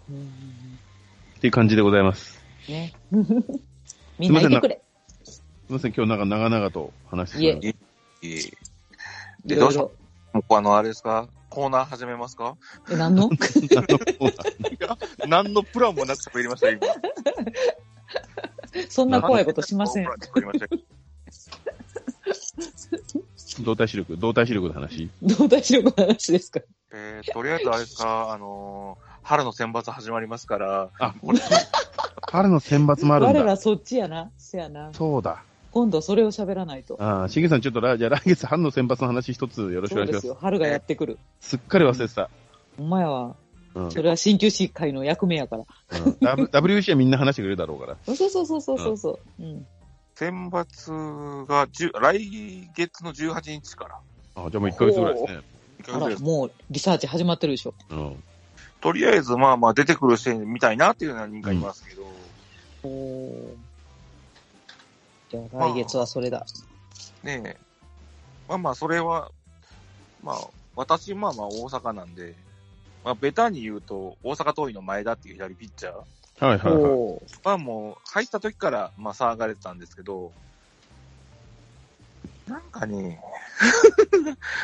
[0.09, 0.31] うん、
[1.37, 2.39] っていう感じでございます。
[2.69, 2.93] ね。
[4.17, 4.81] みんな行ってくれ。
[5.23, 7.75] すみません、今日なんか長々と話してしまいましい
[8.23, 8.51] えい
[9.45, 9.91] で、どうしよ
[10.33, 11.27] うあの、あれですか？
[11.49, 12.55] コーナー始めますか？
[12.89, 13.29] え、何の？
[15.27, 16.79] 何のプランもなく作りました、今。
[18.89, 20.07] そんな怖いことしません。
[23.63, 25.09] 動体視力、動体視力の話？
[25.21, 26.61] 動体視力の話ですか？
[26.93, 31.39] えー、とりあえずあれですか、あのー春の選抜始まりますから、あこれ
[32.31, 33.39] 春の選抜もあるんだ。
[33.41, 34.31] 我らそっちやな。
[34.39, 34.91] せやな。
[34.93, 35.43] そうだ。
[35.69, 36.97] 今度それを喋らないと。
[36.99, 40.21] ああ、しげさん、ちょっと来、じゃあ来月春の選抜の話一つよろしくお願いします。
[40.21, 40.37] そうですよ。
[40.41, 41.19] 春がやってくる。
[41.39, 42.31] すっかり忘れてた。
[42.77, 43.35] ほんまやわ。
[43.75, 43.91] うん。
[43.91, 45.65] それは鍼灸師会の役目やから。
[46.03, 47.97] うん W- WBC はみんな話してくれるだろうから。
[48.07, 49.43] そうそうそうそうそうそう。
[49.43, 49.67] うん。
[50.21, 53.95] 選抜が10来月の18日から。
[54.35, 55.41] あじゃあもう1ヶ月ぐらいですね。
[55.81, 57.73] 1あら、もうリサーチ始まってるでしょ。
[57.89, 58.23] うん。
[58.81, 62.03] とりあえず、まあまあ出てくる人みたいなっていうのは人がいますけど、
[62.83, 63.55] おー
[65.31, 66.45] じゃあ来月はそれだ。
[67.23, 67.57] ねえ。
[68.47, 69.31] まあまあ、それは、
[70.21, 70.35] まあ、
[70.75, 72.35] 私、まあまあ大阪なんで、
[73.03, 76.83] まあ、ベタに言うと、大阪桐蔭の前田っていう左ピッチャーはいはいはい。
[76.83, 80.31] おーはもう、入った時から、まあ、騒がれてたんですけど、
[82.47, 83.19] なんかね、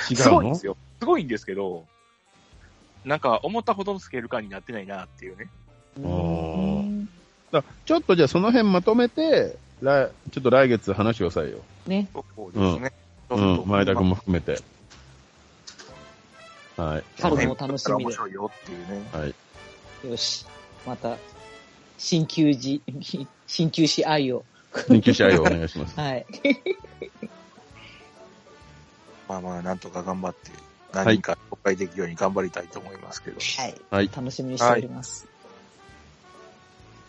[0.10, 0.24] 違うの？
[0.24, 0.78] すごいんですよ。
[1.00, 1.86] すごいんですけど、
[3.06, 5.50] なんか、思ったほどのスケール感になってないなっていうね。
[5.98, 7.10] うん
[7.52, 11.60] だちょっとじゃあその辺まとめて、来ちょっと来月話してくださいよ。
[11.88, 12.10] ね。
[12.14, 12.92] そうですね。
[13.30, 13.64] うん。
[13.68, 14.62] 前田君も含めて。
[16.78, 17.04] はい。
[17.20, 18.04] 春の楽しみで。
[18.06, 19.10] 面白いよっていうね。
[19.12, 19.36] はい。
[20.10, 20.46] よし。
[20.86, 21.18] また、
[21.98, 22.82] 鍼灸師、
[23.48, 24.46] 鍼灸師愛を。
[24.88, 25.98] 研究試合をお願いします。
[26.00, 26.26] はい。
[29.28, 30.52] まあまあ、なんとか頑張って、
[30.94, 33.40] 何人か紹介できるように頑張りたいと思いますけど。
[33.40, 33.82] はい。
[33.90, 34.10] はい。
[34.16, 35.28] 楽しみにしております。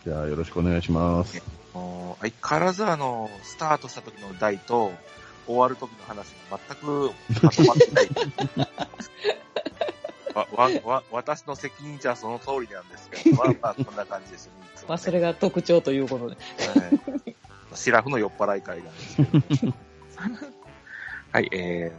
[0.03, 1.41] じゃあよろしくお願いします。
[1.73, 4.91] 相変わらずあの、スタートした時の台と、
[5.45, 7.11] 終わる時の話が全く
[7.43, 8.09] まとまってない。
[10.39, 14.61] わ、わ、わ、私の責任じゃその通りなんですけど、まあまあ、 こんな感じですよね。
[14.61, 16.35] ねまあ、それが特徴ということで。
[16.35, 16.39] は
[17.25, 17.35] い。
[17.75, 19.73] シラフの酔っ払い会なんですけど。
[21.31, 21.93] はい、え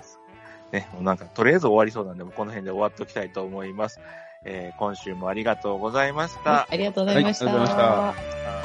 [0.73, 4.01] ー、ね、もうなんか、とりあえず終わりそうなんで、もうこの辺で終わっておきたいと思います。
[4.45, 6.51] えー、今週もありがとうございました。
[6.51, 7.45] はいありがとうございました。
[7.47, 8.60] はいありがとうございました